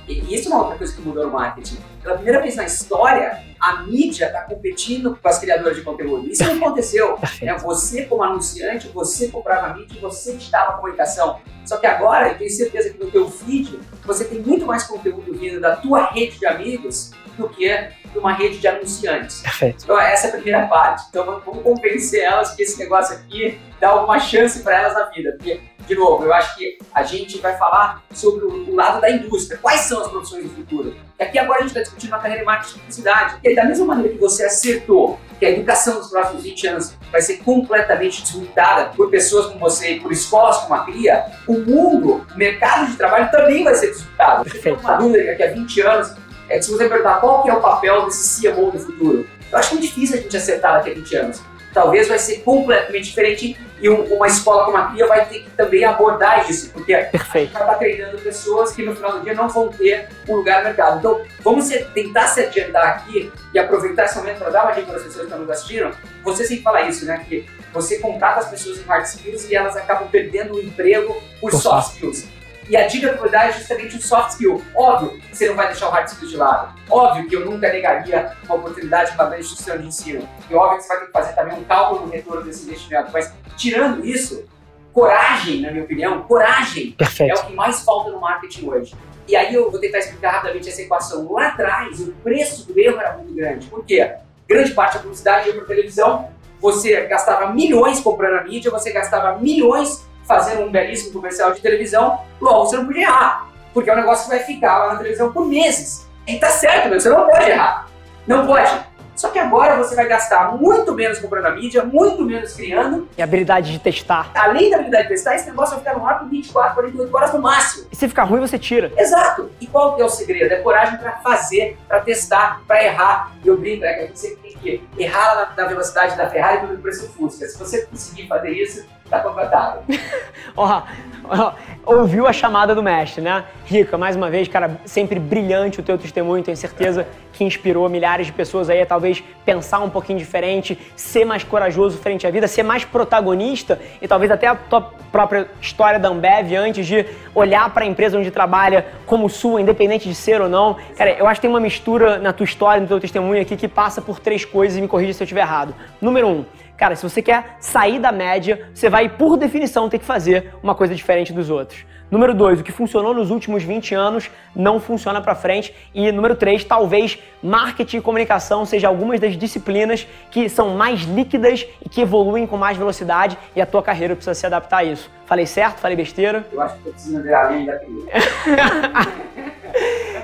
E 0.07 0.33
isso 0.33 0.49
é 0.49 0.53
uma 0.53 0.62
outra 0.62 0.79
coisa 0.79 0.94
que 0.94 1.03
mudou 1.03 1.27
no 1.27 1.33
marketing. 1.33 1.89
Pela 2.02 2.14
primeira 2.14 2.40
vez 2.40 2.56
na 2.56 2.64
história, 2.64 3.44
a 3.60 3.82
mídia 3.82 4.26
está 4.26 4.42
competindo 4.42 5.16
com 5.16 5.28
as 5.28 5.38
criadoras 5.38 5.76
de 5.76 5.82
conteúdo. 5.82 6.30
Isso 6.30 6.44
não 6.44 6.56
aconteceu. 6.56 7.18
É 7.42 7.56
você 7.56 8.04
como 8.04 8.22
anunciante, 8.22 8.88
você 8.88 9.28
comprava 9.28 9.68
a 9.68 9.74
mídia, 9.74 10.00
você 10.00 10.32
estava 10.34 10.70
a 10.70 10.72
comunicação. 10.74 11.40
Só 11.64 11.76
que 11.78 11.86
agora, 11.86 12.28
eu 12.28 12.38
tenho 12.38 12.50
certeza 12.50 12.90
que 12.90 13.02
no 13.02 13.10
teu 13.10 13.30
feed, 13.30 13.78
você 14.04 14.24
tem 14.24 14.40
muito 14.40 14.66
mais 14.66 14.84
conteúdo 14.84 15.32
vindo 15.32 15.60
da 15.60 15.76
tua 15.76 16.06
rede 16.10 16.38
de 16.38 16.46
amigos 16.46 17.12
do 17.40 17.48
que 17.48 17.88
de 18.12 18.18
uma 18.18 18.33
rede 18.33 18.59
de 18.59 18.68
anunciantes. 18.68 19.40
Perfeito. 19.40 19.85
Então 19.85 19.98
essa 19.98 20.26
é 20.26 20.31
a 20.31 20.33
primeira 20.35 20.66
parte. 20.66 21.07
Então 21.09 21.24
vamos 21.24 21.62
convencer 21.62 22.22
elas 22.22 22.55
que 22.55 22.62
esse 22.62 22.79
negócio 22.79 23.16
aqui 23.16 23.59
dá 23.81 23.88
alguma 23.88 24.18
chance 24.18 24.62
para 24.62 24.79
elas 24.79 24.94
na 24.94 25.07
vida. 25.07 25.33
Porque, 25.33 25.61
de 25.87 25.94
novo, 25.94 26.24
eu 26.24 26.33
acho 26.33 26.57
que 26.57 26.79
a 26.94 27.03
gente 27.03 27.38
vai 27.38 27.57
falar 27.57 28.05
sobre 28.12 28.44
o 28.44 28.74
lado 28.74 29.00
da 29.00 29.11
indústria. 29.11 29.59
Quais 29.61 29.81
são 29.81 30.03
as 30.03 30.09
profissões 30.09 30.44
do 30.44 30.50
futuro? 30.50 30.94
E 31.18 31.22
aqui 31.22 31.38
agora 31.38 31.61
a 31.61 31.62
gente 31.62 31.70
está 31.70 31.81
discutindo 31.81 32.14
a 32.14 32.18
carreira 32.18 32.42
em 32.42 32.44
marketing 32.44 32.74
de 32.74 32.79
publicidade. 32.81 33.37
E 33.42 33.55
da 33.55 33.64
mesma 33.64 33.87
maneira 33.87 34.12
que 34.12 34.20
você 34.20 34.44
acertou 34.44 35.18
que 35.38 35.46
a 35.46 35.50
educação 35.50 35.98
dos 35.98 36.11
próximos 36.11 36.42
20 36.42 36.66
anos 36.66 36.94
vai 37.11 37.22
ser 37.22 37.38
completamente 37.38 38.22
disputada 38.22 38.90
por 38.94 39.11
pessoas 39.11 39.46
como 39.46 39.59
você 39.59 39.94
e 39.94 40.00
por 40.00 40.12
escolas 40.12 40.59
como 40.59 40.74
a 40.74 40.85
CRIA, 40.85 41.24
o 41.46 41.55
mundo, 41.55 42.26
o 42.33 42.37
mercado 42.37 42.90
de 42.90 42.96
trabalho 42.96 43.31
também 43.31 43.64
vai 43.64 43.74
ser 43.74 43.90
disputado. 43.90 44.44
Perfeito. 44.44 44.81
Uma 44.81 44.96
dúvida 44.96 45.22
que 45.22 45.31
daqui 45.31 45.42
a 45.42 45.53
20 45.53 45.81
anos 45.81 46.14
é 46.50 46.58
que 46.58 46.64
se 46.64 46.70
você 46.70 46.88
perguntar 46.88 47.20
qual 47.20 47.42
que 47.42 47.48
é 47.48 47.54
o 47.54 47.60
papel 47.60 48.04
desse 48.06 48.42
CMO 48.42 48.72
do 48.72 48.78
futuro, 48.78 49.26
eu 49.50 49.58
acho 49.58 49.74
muito 49.74 49.86
difícil 49.86 50.18
a 50.18 50.20
gente 50.20 50.36
acertar 50.36 50.74
daqui 50.74 50.90
a 50.90 50.94
20 50.94 51.16
anos. 51.16 51.42
Talvez 51.72 52.08
vai 52.08 52.18
ser 52.18 52.40
completamente 52.40 53.04
diferente 53.04 53.56
e 53.80 53.88
uma 53.88 54.26
escola 54.26 54.64
como 54.64 54.76
a 54.76 54.88
CRIA 54.88 55.06
vai 55.06 55.24
ter 55.24 55.44
que 55.44 55.50
também 55.50 55.84
abordar 55.84 56.50
isso, 56.50 56.70
porque 56.70 56.94
Perfeito. 56.94 57.28
a 57.32 57.38
gente 57.38 57.52
vai 57.52 57.62
estar 57.62 57.74
treinando 57.76 58.18
pessoas 58.18 58.72
que 58.72 58.84
no 58.84 58.94
final 58.94 59.12
do 59.12 59.20
dia 59.20 59.34
não 59.34 59.48
vão 59.48 59.68
ter 59.68 60.08
um 60.28 60.34
lugar 60.34 60.58
no 60.58 60.64
mercado. 60.64 60.98
Então, 60.98 61.22
vamos 61.42 61.68
tentar 61.94 62.26
se 62.26 62.40
adiantar 62.40 62.88
aqui 62.88 63.32
e 63.54 63.58
aproveitar 63.58 64.04
esse 64.04 64.18
momento 64.18 64.38
para 64.38 64.50
dar 64.50 64.64
uma 64.64 64.72
dica 64.72 64.88
para 64.88 64.96
as 64.96 65.04
pessoas 65.04 65.26
que 65.26 65.32
estão 65.32 65.38
nos 65.38 65.50
assistindo. 65.50 65.96
Você 66.24 66.44
sempre 66.44 66.64
fala 66.64 66.82
isso, 66.82 67.06
né? 67.06 67.24
Que 67.26 67.46
você 67.72 67.98
contrata 67.98 68.40
as 68.40 68.50
pessoas 68.50 68.78
em 68.78 68.82
hard 68.82 69.04
skills 69.04 69.48
e 69.48 69.54
elas 69.54 69.76
acabam 69.76 70.08
perdendo 70.08 70.56
o 70.56 70.60
emprego 70.60 71.22
por 71.40 71.52
soft 71.52 71.94
skills. 71.94 72.26
E 72.70 72.76
a 72.76 72.87
dica 72.87 73.09
que 73.09 73.14
eu 73.16 73.18
vou 73.18 73.28
dar 73.28 73.48
é 73.48 73.52
justamente 73.52 73.96
o 73.96 74.00
soft 74.00 74.30
skill. 74.30 74.62
Óbvio 74.76 75.18
que 75.18 75.37
você 75.37 75.48
não 75.48 75.56
vai 75.56 75.66
deixar 75.66 75.88
o 75.88 75.90
hard 75.90 76.06
skill 76.06 76.28
de 76.28 76.37
lado. 76.37 76.72
Óbvio 76.88 77.28
que 77.28 77.35
eu 77.35 77.44
nunca 77.44 77.72
negaria 77.72 78.33
uma 78.44 78.54
oportunidade 78.54 79.16
para 79.16 79.26
uma 79.26 79.37
instituição 79.40 79.76
de 79.76 79.88
ensino. 79.88 80.28
E 80.48 80.54
óbvio 80.54 80.78
que 80.78 80.85
você 80.85 80.88
vai 80.88 80.98
ter 81.00 81.06
que 81.06 81.12
fazer 81.12 81.33
também 81.35 81.59
um 81.59 81.64
cálculo 81.64 82.06
do 82.06 82.12
retorno 82.12 82.44
desse 82.44 82.64
investimento. 82.66 83.11
Mas, 83.12 83.35
tirando 83.56 84.06
isso, 84.06 84.48
coragem, 84.92 85.62
na 85.62 85.72
minha 85.72 85.83
opinião, 85.83 86.22
coragem 86.22 86.92
Perfeito. 86.92 87.37
é 87.37 87.42
o 87.42 87.46
que 87.46 87.52
mais 87.54 87.83
falta 87.83 88.12
no 88.12 88.20
marketing 88.20 88.68
hoje. 88.68 88.94
E 89.26 89.35
aí 89.35 89.52
eu 89.52 89.68
vou 89.68 89.80
tentar 89.80 89.98
explicar 89.98 90.35
rapidamente 90.35 90.68
essa 90.68 90.83
equação. 90.83 91.33
Lá 91.33 91.48
atrás, 91.48 91.98
o 91.98 92.12
preço 92.22 92.72
do 92.72 92.78
erro 92.78 93.00
era 93.00 93.14
muito 93.14 93.35
grande. 93.35 93.66
Por 93.66 93.85
quê? 93.85 94.14
Grande 94.48 94.70
parte 94.74 94.94
da 94.94 95.00
publicidade 95.00 95.48
ia 95.48 95.54
para 95.56 95.64
televisão, 95.64 96.28
você 96.61 97.04
gastava 97.09 97.52
milhões 97.52 97.98
comprando 97.98 98.38
a 98.38 98.44
mídia, 98.44 98.70
você 98.70 98.92
gastava 98.92 99.38
milhões 99.40 100.09
fazendo 100.24 100.62
um 100.62 100.70
belíssimo 100.70 101.12
comercial 101.12 101.52
de 101.52 101.61
televisão, 101.61 102.20
logo 102.40 102.66
você 102.66 102.76
não 102.76 102.87
podia 102.87 103.02
errar. 103.02 103.48
Porque 103.72 103.88
é 103.88 103.92
um 103.92 103.96
negócio 103.96 104.24
que 104.24 104.37
vai 104.37 104.44
ficar 104.44 104.78
lá 104.78 104.92
na 104.92 104.98
televisão 104.98 105.33
por 105.33 105.46
meses. 105.46 106.09
E 106.26 106.38
tá 106.38 106.48
certo, 106.48 106.88
meu, 106.88 107.00
você 107.00 107.09
não 107.09 107.26
pode 107.26 107.50
errar. 107.50 107.87
Não 108.26 108.46
pode. 108.46 108.90
Só 109.20 109.28
que 109.28 109.38
agora 109.38 109.76
você 109.76 109.94
vai 109.94 110.09
gastar 110.09 110.56
muito 110.56 110.94
menos 110.94 111.18
comprando 111.18 111.44
a 111.44 111.50
mídia, 111.50 111.85
muito 111.85 112.24
menos 112.24 112.54
criando. 112.54 113.06
E 113.18 113.20
a 113.20 113.24
habilidade 113.24 113.70
de 113.70 113.78
testar. 113.78 114.30
Além 114.35 114.70
da 114.70 114.76
habilidade 114.76 115.09
de 115.09 115.09
testar, 115.11 115.35
esse 115.35 115.44
negócio 115.44 115.74
vai 115.74 115.85
ficar 115.85 115.98
no 115.98 116.06
ar 116.06 116.20
por 116.20 116.30
24, 116.30 116.72
48 116.72 117.14
horas 117.14 117.35
no 117.35 117.42
máximo. 117.42 117.87
E 117.92 117.96
se 117.96 118.09
ficar 118.09 118.24
ruim, 118.24 118.40
você 118.40 118.59
tira. 118.59 118.90
Exato. 118.96 119.50
E 119.61 119.66
qual 119.66 119.94
que 119.94 120.00
é 120.00 120.06
o 120.06 120.09
segredo? 120.09 120.50
É 120.50 120.56
coragem 120.62 120.96
para 120.96 121.18
fazer, 121.18 121.76
para 121.87 122.00
testar, 122.00 122.62
para 122.66 122.83
errar. 122.83 123.33
E 123.44 123.48
eu 123.48 123.59
brinco, 123.59 123.85
é 123.85 123.92
que 123.92 124.00
a 124.00 124.06
gente 124.06 124.18
sempre 124.18 124.37
tem 124.40 124.56
que 124.56 124.88
errar 124.96 125.35
na, 125.54 125.64
na 125.64 125.68
velocidade 125.68 126.16
da 126.16 126.30
Ferrari 126.30 126.66
no 126.66 126.78
preço 126.78 127.06
do 127.06 127.12
Fusca. 127.12 127.46
Se 127.46 127.59
você 127.59 127.85
conseguir 127.85 128.26
fazer 128.26 128.52
isso, 128.52 128.87
tá 129.11 129.20
contratado. 129.20 129.81
ó, 130.57 130.83
ó, 131.25 131.53
ouviu 131.85 132.27
a 132.27 132.33
chamada 132.33 132.75
do 132.75 132.83
mestre, 132.83 133.20
né? 133.20 133.44
Rica, 133.66 133.99
mais 133.99 134.16
uma 134.16 134.31
vez, 134.31 134.49
cara, 134.49 134.81
sempre 134.85 135.18
brilhante 135.18 135.81
o 135.81 135.83
teu 135.83 135.99
testemunho, 135.99 136.42
tenho 136.42 136.57
certeza 136.57 137.07
que 137.33 137.44
inspirou 137.44 137.88
milhares 137.88 138.27
de 138.27 138.33
pessoas 138.33 138.68
aí 138.68 138.83
a 138.83 138.87
talvez 138.87 139.23
pensar 139.44 139.81
um 139.81 139.90
pouquinho 139.90 140.18
diferente, 140.18 140.79
ser 140.94 141.25
mais 141.25 141.42
corajoso 141.42 141.99
frente 141.99 142.27
à 142.27 142.31
vida, 142.31 142.46
ser 142.46 142.62
mais 142.62 142.85
protagonista 142.85 143.81
e 144.01 144.07
talvez 144.07 144.31
até 144.31 144.46
a 144.46 144.55
tua 144.55 144.83
própria 145.11 145.49
história 145.61 145.99
da 145.99 146.09
Ambev 146.09 146.55
antes 146.55 146.87
de 146.87 147.07
olhar 147.35 147.73
para 147.73 147.85
a 147.85 147.87
empresa 147.87 148.18
onde 148.18 148.31
trabalha 148.31 148.87
como 149.07 149.29
sua, 149.29 149.61
independente 149.61 150.09
de 150.09 150.14
ser 150.14 150.40
ou 150.40 150.49
não. 150.49 150.77
Cara, 150.96 151.12
eu 151.12 151.27
acho 151.27 151.40
que 151.40 151.42
tem 151.42 151.51
uma 151.51 151.61
mistura 151.61 152.18
na 152.18 152.33
tua 152.33 152.44
história, 152.44 152.81
no 152.81 152.87
teu 152.87 153.01
testemunho 153.01 153.40
aqui 153.40 153.57
que 153.57 153.68
passa 153.68 154.01
por 154.01 154.20
três 154.20 154.44
coisas 154.44 154.77
e 154.77 154.81
me 154.81 154.88
corrija 154.88 155.14
se 155.14 155.23
eu 155.23 155.25
estiver 155.25 155.40
errado. 155.40 155.75
Número 156.01 156.29
um, 156.29 156.44
Cara, 156.81 156.97
se 156.97 157.03
você 157.03 157.21
quer 157.21 157.57
sair 157.61 157.99
da 157.99 158.11
média, 158.11 158.71
você 158.73 158.88
vai, 158.88 159.07
por 159.07 159.37
definição, 159.37 159.90
ter 159.90 159.99
que 159.99 160.05
fazer 160.05 160.55
uma 160.62 160.75
coisa 160.75 160.95
diferente 160.95 161.31
dos 161.31 161.51
outros. 161.51 161.85
Número 162.11 162.33
dois, 162.33 162.59
o 162.59 162.64
que 162.64 162.73
funcionou 162.73 163.12
nos 163.12 163.31
últimos 163.31 163.62
20 163.62 163.95
anos 163.95 164.31
não 164.57 164.81
funciona 164.81 165.21
para 165.21 165.35
frente. 165.35 165.75
E 165.95 166.11
número 166.11 166.35
três, 166.35 166.64
talvez 166.64 167.19
marketing 167.43 167.99
e 167.99 168.01
comunicação 168.01 168.64
seja 168.64 168.88
algumas 168.88 169.21
das 169.21 169.37
disciplinas 169.37 170.09
que 170.31 170.49
são 170.49 170.71
mais 170.71 171.03
líquidas 171.03 171.66
e 171.85 171.88
que 171.90 172.01
evoluem 172.01 172.47
com 172.47 172.57
mais 172.57 172.79
velocidade 172.79 173.37
e 173.55 173.61
a 173.61 173.66
tua 173.66 173.83
carreira 173.83 174.16
precisa 174.16 174.33
se 174.33 174.47
adaptar 174.47 174.79
a 174.79 174.85
isso. 174.85 175.11
Falei 175.27 175.45
certo? 175.45 175.81
Falei 175.81 175.99
besteira? 175.99 176.47
Eu 176.51 176.62
acho 176.62 176.77
que 176.77 176.85
tô 176.85 176.90
precisando 176.93 177.23
ver 177.23 177.35
além 177.35 177.66
da 177.66 177.79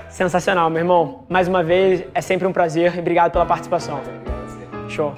Sensacional, 0.09 0.71
meu 0.71 0.81
irmão. 0.81 1.27
Mais 1.29 1.49
uma 1.49 1.63
vez, 1.63 2.03
é 2.15 2.23
sempre 2.23 2.47
um 2.47 2.53
prazer 2.53 2.97
e 2.97 2.99
obrigado 2.99 3.31
pela 3.31 3.45
participação. 3.45 4.01
Show. 4.89 5.15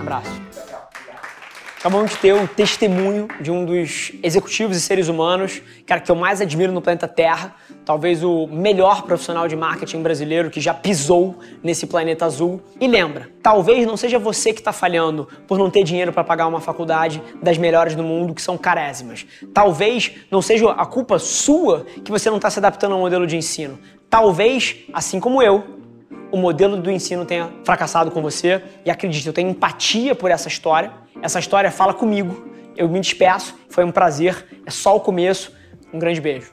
Abraço. 0.00 0.49
Acabamos 1.80 2.10
de 2.10 2.18
ter 2.18 2.34
o 2.34 2.46
testemunho 2.46 3.26
de 3.40 3.50
um 3.50 3.64
dos 3.64 4.12
executivos 4.22 4.76
e 4.76 4.80
seres 4.82 5.08
humanos, 5.08 5.62
cara, 5.86 5.98
que 5.98 6.10
eu 6.10 6.14
mais 6.14 6.38
admiro 6.38 6.70
no 6.70 6.82
planeta 6.82 7.08
Terra, 7.08 7.54
talvez 7.86 8.22
o 8.22 8.46
melhor 8.46 9.04
profissional 9.04 9.48
de 9.48 9.56
marketing 9.56 10.02
brasileiro 10.02 10.50
que 10.50 10.60
já 10.60 10.74
pisou 10.74 11.38
nesse 11.62 11.86
planeta 11.86 12.26
azul. 12.26 12.60
E 12.78 12.86
lembra, 12.86 13.30
talvez 13.42 13.86
não 13.86 13.96
seja 13.96 14.18
você 14.18 14.52
que 14.52 14.60
está 14.60 14.74
falhando 14.74 15.26
por 15.48 15.56
não 15.56 15.70
ter 15.70 15.82
dinheiro 15.82 16.12
para 16.12 16.22
pagar 16.22 16.48
uma 16.48 16.60
faculdade 16.60 17.22
das 17.42 17.56
melhores 17.56 17.94
do 17.94 18.02
mundo, 18.02 18.34
que 18.34 18.42
são 18.42 18.58
carésimas. 18.58 19.24
Talvez 19.54 20.12
não 20.30 20.42
seja 20.42 20.72
a 20.72 20.84
culpa 20.84 21.18
sua 21.18 21.86
que 22.04 22.10
você 22.10 22.28
não 22.28 22.36
está 22.36 22.50
se 22.50 22.58
adaptando 22.58 22.92
ao 22.92 23.00
modelo 23.00 23.26
de 23.26 23.38
ensino. 23.38 23.78
Talvez, 24.10 24.76
assim 24.92 25.18
como 25.18 25.42
eu, 25.42 25.79
o 26.30 26.36
modelo 26.36 26.76
do 26.76 26.90
ensino 26.90 27.24
tenha 27.24 27.50
fracassado 27.64 28.10
com 28.10 28.22
você. 28.22 28.62
E 28.84 28.90
acredite, 28.90 29.26
eu 29.26 29.32
tenho 29.32 29.50
empatia 29.50 30.14
por 30.14 30.30
essa 30.30 30.48
história. 30.48 30.92
Essa 31.22 31.38
história 31.38 31.70
fala 31.70 31.92
comigo. 31.94 32.50
Eu 32.76 32.88
me 32.88 33.00
despeço. 33.00 33.54
Foi 33.68 33.84
um 33.84 33.90
prazer. 33.90 34.46
É 34.64 34.70
só 34.70 34.96
o 34.96 35.00
começo. 35.00 35.52
Um 35.92 35.98
grande 35.98 36.20
beijo. 36.20 36.52